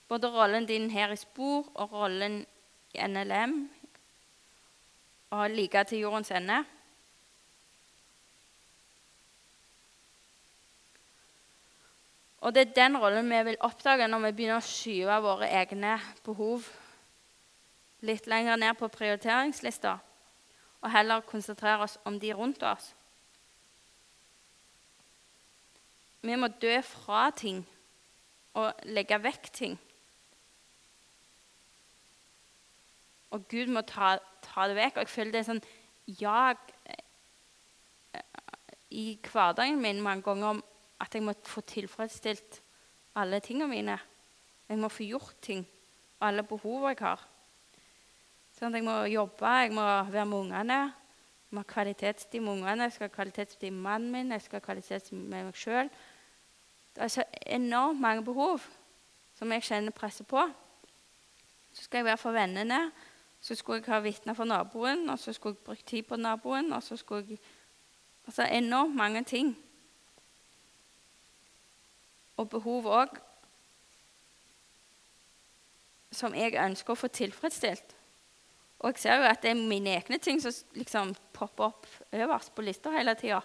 Både 0.08 0.28
rollen 0.32 0.66
din 0.68 0.90
her 0.92 1.14
i 1.14 1.20
Spor 1.20 1.70
og 1.74 1.94
rollen 1.94 2.42
i 2.92 3.06
NLM 3.06 3.56
og 5.30 5.54
like 5.54 5.84
til 5.86 6.04
jordens 6.04 6.32
ende. 6.34 6.64
Og 12.40 12.54
det 12.54 12.60
er 12.62 12.76
den 12.76 12.96
rollen 12.96 13.28
vi 13.28 13.40
vil 13.50 13.58
oppdage 13.60 14.06
når 14.08 14.24
vi 14.24 14.36
begynner 14.36 14.60
å 14.60 14.64
skyve 14.64 15.18
våre 15.24 15.48
egne 15.60 15.98
behov 16.24 16.68
litt 18.06 18.26
lenger 18.30 18.56
ned 18.56 18.78
på 18.80 18.88
prioriteringslista, 18.88 19.98
og 20.80 20.92
heller 20.94 21.26
konsentrere 21.28 21.84
oss 21.84 21.98
om 22.08 22.16
de 22.20 22.32
rundt 22.32 22.62
oss. 22.64 22.94
Vi 26.24 26.36
må 26.36 26.48
dø 26.60 26.72
fra 26.84 27.28
ting 27.36 27.60
og 28.56 28.72
legge 28.88 29.20
vekk 29.20 29.52
ting. 29.56 29.76
Og 33.30 33.46
Gud 33.48 33.70
må 33.72 33.84
ta, 33.86 34.16
ta 34.44 34.66
det 34.68 34.76
vekk. 34.76 34.96
Og 34.96 35.04
jeg 35.04 35.12
føler 35.12 35.32
det 35.32 35.40
er 35.40 35.48
sånn 35.48 35.62
jag 36.20 36.58
eh, 36.90 38.24
i 38.90 39.06
hverdagen 39.22 39.80
min 39.80 40.02
mange 40.02 40.26
ganger 40.26 40.56
om 40.56 40.62
at 41.00 41.14
jeg 41.14 41.24
må 41.24 41.34
få 41.44 41.62
tilfredsstilt 41.64 42.60
alle 43.16 43.40
tingene 43.40 43.68
mine. 43.70 43.98
Jeg 44.68 44.78
må 44.78 44.88
få 44.88 45.02
gjort 45.02 45.36
ting. 45.42 45.66
Alle 46.20 46.42
behov 46.42 46.88
jeg 46.88 47.00
har. 47.00 47.22
Sånn 48.58 48.74
at 48.74 48.80
jeg 48.80 48.86
må 48.86 48.96
jobbe, 49.08 49.52
jeg 49.64 49.72
må 49.72 49.84
være 50.12 50.26
med 50.28 50.38
ungene. 50.38 50.80
Jeg 50.90 51.56
må 51.56 51.64
ha 51.64 51.70
kvalitetstid 51.72 52.44
med 52.44 52.52
ungene, 52.52 52.86
jeg 52.86 52.92
skal 52.94 53.08
ha 53.08 53.14
kvalitetstid 53.14 53.70
med 53.70 53.82
mannen 53.86 54.12
min, 54.12 54.34
jeg 54.36 54.44
skal 54.44 54.60
ha 54.60 54.64
kvalitetstid 54.64 55.16
med 55.16 55.48
meg 55.48 55.56
sjøl. 55.58 55.88
Det 56.94 57.06
er 57.06 57.10
så 57.10 57.24
enormt 57.46 58.00
mange 58.00 58.24
behov 58.26 58.60
som 59.38 59.50
jeg 59.54 59.64
kjenner 59.66 59.96
presset 59.96 60.28
på. 60.30 60.44
Så 61.72 61.86
skal 61.86 62.02
jeg 62.02 62.10
være 62.10 62.20
for 62.20 62.36
vennene. 62.36 62.90
Så 63.40 63.56
skulle 63.56 63.80
jeg 63.80 63.88
ha 63.88 64.02
vitner 64.04 64.36
for 64.36 64.44
naboen, 64.44 65.08
og 65.08 65.18
så 65.18 65.32
skulle 65.32 65.56
jeg 65.56 65.64
bruke 65.64 65.86
tid 65.86 66.02
på 66.02 66.20
naboen. 66.20 66.72
og 66.72 66.82
så 66.82 66.96
skulle 66.96 67.24
jeg... 67.28 67.40
Altså 68.26 68.44
enormt 68.52 68.94
mange 68.94 69.24
ting 69.24 69.56
og 72.40 72.48
behov 72.52 72.88
òg 72.88 73.18
som 76.14 76.34
jeg 76.34 76.56
ønsker 76.58 76.92
å 76.92 76.98
få 76.98 77.10
tilfredsstilt. 77.14 77.94
Og 78.80 78.94
jeg 78.94 79.02
ser 79.02 79.20
jo 79.20 79.28
at 79.28 79.42
det 79.44 79.52
er 79.52 79.60
mine 79.60 79.92
egne 79.98 80.18
ting 80.22 80.40
som 80.42 80.54
liksom 80.74 81.12
popper 81.36 81.68
opp 81.68 81.88
øverst 82.16 82.54
på 82.56 82.64
lista 82.64 82.92
hele 82.94 83.14
tida. 83.18 83.40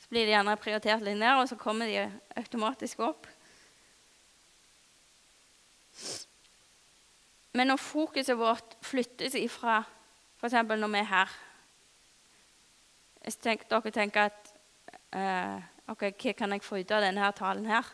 Så 0.00 0.08
blir 0.12 0.28
de 0.28 0.34
gjerne 0.34 0.56
prioritert 0.60 1.04
litt 1.04 1.18
ned, 1.18 1.40
og 1.40 1.48
så 1.48 1.58
kommer 1.60 1.88
de 1.88 2.06
automatisk 2.38 3.02
opp. 3.04 3.26
Men 7.56 7.72
når 7.72 7.80
fokuset 7.82 8.38
vårt 8.38 8.76
flyttes 8.86 9.34
ifra 9.34 9.80
f.eks. 10.38 10.54
når 10.54 10.92
vi 10.92 11.00
er 11.00 11.08
her 11.10 11.32
Hvis 13.20 13.36
dere 13.42 13.90
tenker 13.90 14.30
at 14.30 14.52
eh, 15.12 15.58
ok, 15.90 16.04
Hva 16.14 16.32
kan 16.38 16.54
jeg 16.54 16.64
få 16.64 16.78
ut 16.80 16.94
av 16.94 17.02
denne 17.04 17.32
talen 17.36 17.66
her? 17.66 17.84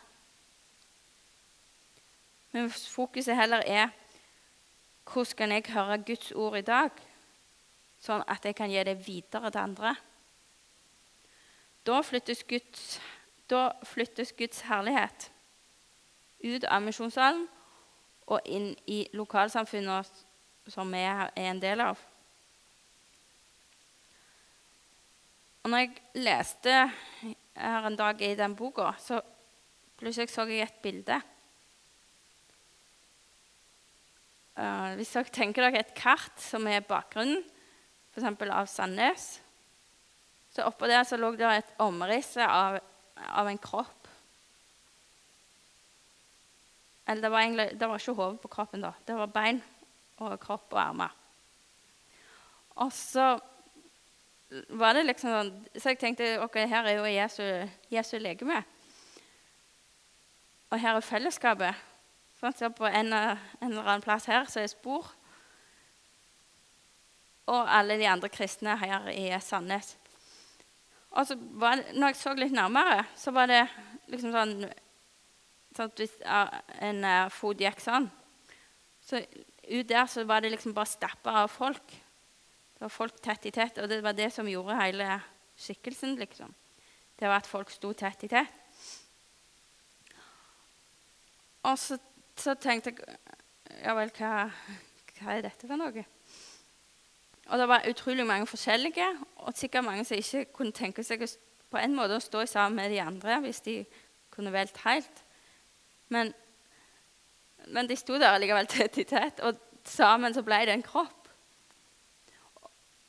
Men 2.57 2.71
fokuset 2.71 3.35
heller 3.37 3.61
er 3.65 3.89
hvordan 5.13 5.37
kan 5.37 5.51
jeg 5.51 5.63
høre 5.73 5.97
Guds 6.03 6.31
ord 6.31 6.55
i 6.57 6.65
dag, 6.65 6.89
sånn 8.01 8.23
at 8.27 8.45
jeg 8.45 8.55
kan 8.57 8.71
gi 8.71 8.81
det 8.83 8.95
videre 9.05 9.51
til 9.53 9.61
andre. 9.61 9.91
Da 11.85 11.99
flyttes 12.01 12.41
Guds, 12.49 12.97
da 13.45 13.69
flyttes 13.85 14.33
Guds 14.39 14.63
herlighet 14.65 15.29
ut 16.41 16.65
av 16.65 16.81
misjonssalen 16.81 17.45
og 18.25 18.49
inn 18.49 18.73
i 18.89 19.03
lokalsamfunnet 19.13 20.25
som 20.73 20.91
vi 20.91 21.05
er 21.05 21.29
en 21.37 21.61
del 21.61 21.85
av. 21.85 22.01
Og 25.61 25.69
når 25.69 25.85
jeg 25.85 26.25
leste 26.25 26.75
her 27.53 27.87
en 27.93 28.01
dag 28.01 28.21
i 28.25 28.35
den 28.35 28.57
boka, 28.57 28.95
så 28.97 29.21
plutselig 30.01 30.33
så 30.33 30.49
jeg 30.49 30.65
et 30.65 30.81
bilde. 30.81 31.21
Uh, 34.57 34.95
hvis 34.97 35.13
dere 35.13 35.29
tenker 35.33 35.67
dere 35.67 35.83
et 35.83 35.93
kart 35.97 36.39
som 36.41 36.65
er 36.69 36.85
bakgrunnen, 36.85 37.43
f.eks. 38.13 38.25
av 38.49 38.69
Sandnes 38.71 39.27
så 40.57 40.65
Oppå 40.65 40.87
der 40.89 41.03
så 41.05 41.19
lå 41.19 41.35
det 41.37 41.45
et 41.53 41.73
omriss 41.85 42.31
av, 42.41 42.79
av, 43.21 43.45
en 43.45 43.59
kropp. 43.61 44.07
Eller 47.05 47.21
det 47.21 47.29
var, 47.29 47.43
egentlig, 47.43 47.67
det 47.77 47.89
var 47.91 48.01
ikke 48.01 48.15
hodet 48.17 48.41
på 48.41 48.49
kroppen, 48.55 48.81
da. 48.81 48.89
Det 49.05 49.19
var 49.19 49.29
bein 49.35 49.61
og 50.17 50.33
kropp 50.41 50.73
og 50.73 50.81
armer. 50.81 51.13
Og 52.81 52.89
så 52.93 53.27
var 54.79 54.95
det 54.95 55.03
liksom 55.03 55.29
sånn 55.33 55.51
Så 55.75 55.91
jeg 55.91 55.99
tenkte 55.99 56.27
ok, 56.41 56.57
her 56.71 56.87
er 56.87 56.97
jo 56.97 57.05
Jesu, 57.11 57.43
Jesu 57.93 58.15
legeme. 58.17 58.63
Og 60.71 60.81
her 60.81 60.97
er 60.97 61.05
fellesskapet. 61.05 61.86
Så 62.37 62.69
på 62.69 62.85
en, 62.85 63.13
en, 63.13 63.39
eller 63.61 63.87
annen 63.87 64.03
plass 64.05 64.27
her 64.29 64.45
så 64.49 64.61
er 64.61 64.69
spor. 64.69 65.07
Og 67.49 67.71
alle 67.71 67.97
de 67.97 68.05
andre 68.09 68.29
kristne 68.29 68.75
her 68.77 69.09
i 69.09 69.31
Sandnes. 69.41 69.95
Og 71.17 71.25
så 71.25 71.37
var 71.57 71.79
det, 71.79 71.95
når 71.97 72.13
jeg 72.13 72.19
så 72.19 72.33
litt 72.37 72.53
nærmere, 72.53 73.05
så 73.17 73.33
var 73.33 73.49
det 73.49 73.63
liksom 74.11 74.35
sånn, 74.35 74.53
sånn 75.73 75.89
at 75.89 76.01
Hvis 76.01 76.13
en 76.27 77.01
uh, 77.07 77.29
fot 77.33 77.61
gikk 77.61 77.81
sånn, 77.81 78.09
så 79.01 79.21
ut 79.67 79.87
der 79.89 80.05
så 80.11 80.25
var 80.27 80.43
det 80.43 80.51
liksom 80.53 80.75
bare 80.75 80.91
stappa 80.91 81.33
av 81.41 81.49
folk. 81.51 81.95
Det 82.75 82.83
var 82.83 82.93
folk 82.93 83.17
tett 83.23 83.47
i 83.49 83.53
tett, 83.55 83.79
og 83.81 83.89
det 83.89 84.03
var 84.05 84.13
det 84.13 84.29
som 84.35 84.47
gjorde 84.47 84.77
hele 84.77 85.09
skikkelsen, 85.57 86.13
liksom. 86.19 86.53
Det 87.17 87.25
var 87.25 87.41
at 87.41 87.49
folk 87.49 87.71
sto 87.73 87.93
tett 87.97 88.27
i 88.27 88.29
tett. 88.29 88.59
Og 91.65 91.79
så 91.81 91.97
så 92.39 92.55
tenkte 92.59 92.93
jeg 92.93 93.17
Ja 93.83 93.93
vel, 93.97 94.09
hva, 94.17 94.47
hva, 95.19 95.33
er 95.35 95.43
dette 95.45 95.67
for 95.67 95.77
noe? 95.77 96.03
Og 97.47 97.59
det 97.61 97.67
var 97.69 97.85
utrolig 97.87 98.25
mange 98.27 98.47
forskjellige, 98.49 99.05
og 99.43 99.55
sikkert 99.55 99.85
mange 99.85 100.05
som 100.07 100.17
ikke 100.17 100.47
kunne 100.55 100.75
tenke 100.75 101.03
seg 101.05 101.23
på 101.71 101.79
en 101.79 101.95
måte 101.95 102.17
å 102.17 102.23
stå 102.23 102.45
sammen 102.47 102.81
med 102.81 102.91
de 102.91 102.99
andre 103.03 103.37
hvis 103.43 103.61
de 103.63 103.77
kunne 104.33 104.51
valgt 104.55 104.81
helt. 104.83 105.23
Men, 106.11 106.33
men 107.67 107.87
de 107.87 107.95
sto 107.99 108.17
der 108.19 108.39
likevel 108.39 108.67
tett 108.71 108.97
i 108.99 109.05
tett, 109.07 109.43
og 109.43 109.59
sammen 109.87 110.35
så 110.35 110.43
ble 110.47 110.63
det 110.67 110.75
en 110.75 110.85
kropp. 110.85 111.29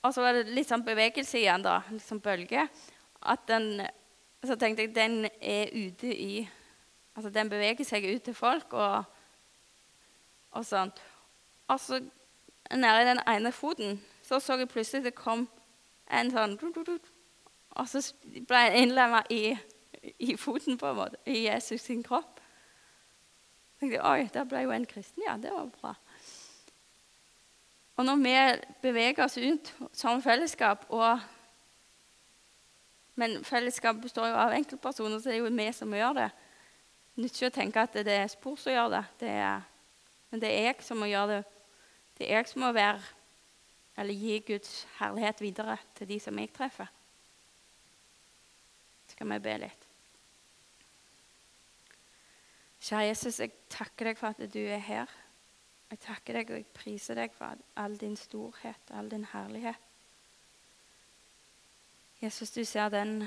Og 0.07 0.15
så 0.15 0.23
var 0.23 0.37
det 0.37 0.55
litt 0.55 0.69
sånn 0.71 0.87
bevegelse 0.87 1.41
igjen, 1.41 1.65
da, 1.65 1.81
litt 1.91 2.07
sånn 2.07 2.23
bølge. 2.23 2.69
At 3.27 3.49
den 3.51 3.83
så 4.47 4.55
tenkte 4.55 4.85
jeg 4.85 4.95
den 4.95 5.25
er 5.27 5.75
ute 5.75 6.13
i 6.15 6.33
Altså 7.19 7.33
den 7.35 7.49
beveger 7.51 7.83
seg 7.83 8.05
ut 8.07 8.23
til 8.29 8.35
folk 8.37 8.77
og, 8.79 9.07
og 10.53 10.67
sånn. 10.67 10.93
Og 11.69 11.81
så 11.81 12.01
nede 12.71 13.03
i 13.03 13.09
den 13.09 13.21
ene 13.27 13.53
foten 13.53 14.01
så 14.29 14.41
så 14.41 14.59
jeg 14.61 14.69
plutselig 14.69 15.05
det 15.05 15.15
kom 15.17 15.47
en 16.13 16.31
sånn 16.31 16.59
Og 17.71 17.89
så 17.89 18.03
ble 18.23 18.59
jeg 18.59 18.83
innlemma 18.83 19.23
i, 19.31 19.57
i, 20.19 20.37
foten, 20.37 20.79
på 20.79 20.87
en 20.87 20.97
måte, 20.97 21.17
i 21.27 21.47
Jesus 21.47 21.81
sin 21.83 22.03
kropp. 22.03 22.41
Så 23.79 23.81
tenkte, 23.81 23.97
jeg, 23.97 24.05
Oi, 24.05 24.29
der 24.35 24.45
ble 24.45 24.65
jo 24.65 24.73
en 24.75 24.87
kristen. 24.87 25.23
Ja, 25.27 25.37
det 25.37 25.53
var 25.53 25.69
bra. 25.81 25.95
Og 27.97 28.05
når 28.05 28.17
vi 28.23 28.35
beveger 28.83 29.25
oss 29.25 29.39
ut 29.39 29.73
som 29.93 30.23
fellesskap 30.23 30.87
og 30.89 31.21
Men 33.19 33.45
fellesskapet 33.45 34.03
består 34.03 34.29
jo 34.29 34.35
av 34.39 34.53
enkeltpersoner, 34.55 35.19
så 35.19 35.29
det 35.29 35.33
er 35.35 35.41
jo 35.41 35.51
vi 35.51 35.73
som 35.75 35.95
gjør 35.95 36.13
det. 36.15 36.29
Ikke 37.19 37.49
å 37.49 37.51
tenke 37.51 37.83
at 37.83 37.97
det 38.07 38.15
er 38.15 38.29
spor 38.31 38.55
som 38.55 38.71
gjør 38.71 38.93
det. 38.93 39.01
det 39.19 39.33
er, 39.43 39.65
men 40.31 40.43
det 40.43 40.51
er 40.53 40.69
jeg 40.69 40.85
som 40.85 41.01
må 41.01 41.09
gjøre 41.09 41.39
det. 41.39 41.45
Det 42.19 42.27
er 42.29 42.41
jeg 42.41 42.51
som 42.51 42.65
må 42.67 42.73
være 42.73 43.15
Eller 43.99 44.15
gi 44.15 44.39
Guds 44.47 44.87
herlighet 45.01 45.41
videre 45.43 45.75
til 45.99 46.07
de 46.09 46.21
som 46.23 46.39
jeg 46.39 46.53
treffer. 46.55 46.87
Skal 49.11 49.27
vi 49.33 49.39
be 49.43 49.55
litt? 49.59 49.87
Kjære 52.79 53.09
Jesus, 53.09 53.41
jeg 53.43 53.51
takker 53.75 54.07
deg 54.07 54.21
for 54.21 54.31
at 54.31 54.55
du 54.55 54.61
er 54.61 54.79
her. 54.79 55.11
Jeg 55.91 55.99
takker 56.05 56.39
deg 56.39 56.53
og 56.53 56.61
jeg 56.61 56.71
priser 56.77 57.19
deg 57.19 57.35
for 57.35 57.59
all 57.75 57.99
din 57.99 58.15
storhet, 58.17 58.93
all 58.95 59.11
din 59.11 59.27
herlighet. 59.33 59.83
Jesus, 62.23 62.55
du 62.55 62.63
ser 62.65 62.89
den 62.95 63.25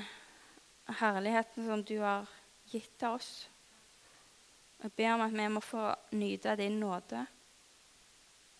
herligheten 1.00 1.66
som 1.66 1.84
du 1.84 1.98
har 2.00 2.28
gitt 2.72 2.92
til 2.96 3.18
oss. 3.18 3.30
Jeg 4.82 4.92
ber 4.92 5.12
om 5.14 5.20
at 5.20 5.32
vi 5.32 5.46
må 5.48 5.60
få 5.62 5.94
nyte 6.18 6.56
din 6.58 6.80
nåde. 6.80 7.26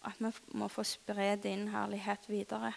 At 0.07 0.21
vi 0.23 0.31
må 0.55 0.69
få 0.69 0.85
spre 0.87 1.37
din 1.37 1.69
herlighet 1.69 2.29
videre. 2.31 2.73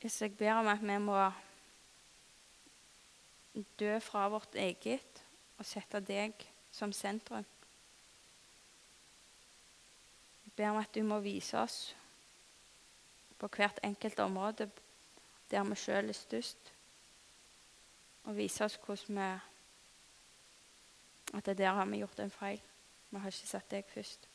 Hvis 0.00 0.22
jeg 0.22 0.36
ber 0.36 0.52
om 0.52 0.66
at 0.66 0.82
vi 0.82 0.98
må 0.98 1.20
dø 3.78 3.98
fra 4.00 4.28
vårt 4.28 4.54
eget 4.54 5.22
og 5.56 5.64
sette 5.64 6.00
deg 6.04 6.42
som 6.74 6.92
sentrum. 6.92 7.46
Jeg 10.44 10.52
ber 10.56 10.74
om 10.74 10.80
at 10.82 10.92
du 10.94 11.02
må 11.06 11.20
vise 11.24 11.56
oss 11.58 11.94
på 13.38 13.48
hvert 13.56 13.80
enkelt 13.84 14.20
område 14.20 14.68
der 15.50 15.64
vi 15.64 15.78
sjøl 15.78 16.10
er 16.10 16.16
størst, 16.16 16.72
og 18.26 18.36
vise 18.36 18.64
oss 18.64 18.78
hvordan 18.84 19.20
vi 19.20 19.34
At 21.34 21.46
det 21.46 21.58
der 21.58 21.72
har 21.74 21.84
vi 21.84 21.98
gjort 21.98 22.20
en 22.20 22.30
feil. 22.30 22.60
Vi 23.10 23.18
har 23.18 23.26
ikke 23.26 23.48
satt 23.48 23.70
deg 23.70 23.84
først. 23.90 24.28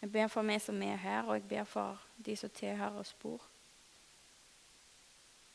Jeg 0.00 0.12
ber 0.12 0.26
for 0.28 0.42
meg 0.42 0.60
som 0.62 0.82
er 0.82 0.96
her, 0.96 1.28
og 1.28 1.34
jeg 1.34 1.48
ber 1.48 1.64
for 1.64 2.00
de 2.16 2.36
som 2.36 2.50
tilhører 2.50 3.02
spor. 3.02 3.42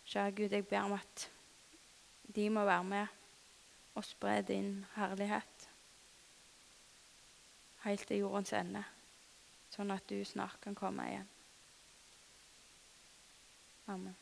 Kjære 0.06 0.32
Gud, 0.32 0.50
jeg 0.52 0.68
ber 0.68 0.80
om 0.80 0.94
at 0.94 1.32
de 2.36 2.50
må 2.50 2.64
være 2.66 2.84
med 2.84 3.08
og 3.96 4.06
spre 4.06 4.42
din 4.42 4.86
herlighet 4.96 5.68
helt 7.84 8.08
til 8.08 8.22
jordens 8.22 8.54
ende, 8.54 8.84
sånn 9.74 9.92
at 9.92 10.10
du 10.10 10.20
snart 10.26 10.62
kan 10.64 10.78
komme 10.78 11.08
igjen. 11.10 11.30
Amen. 13.90 14.21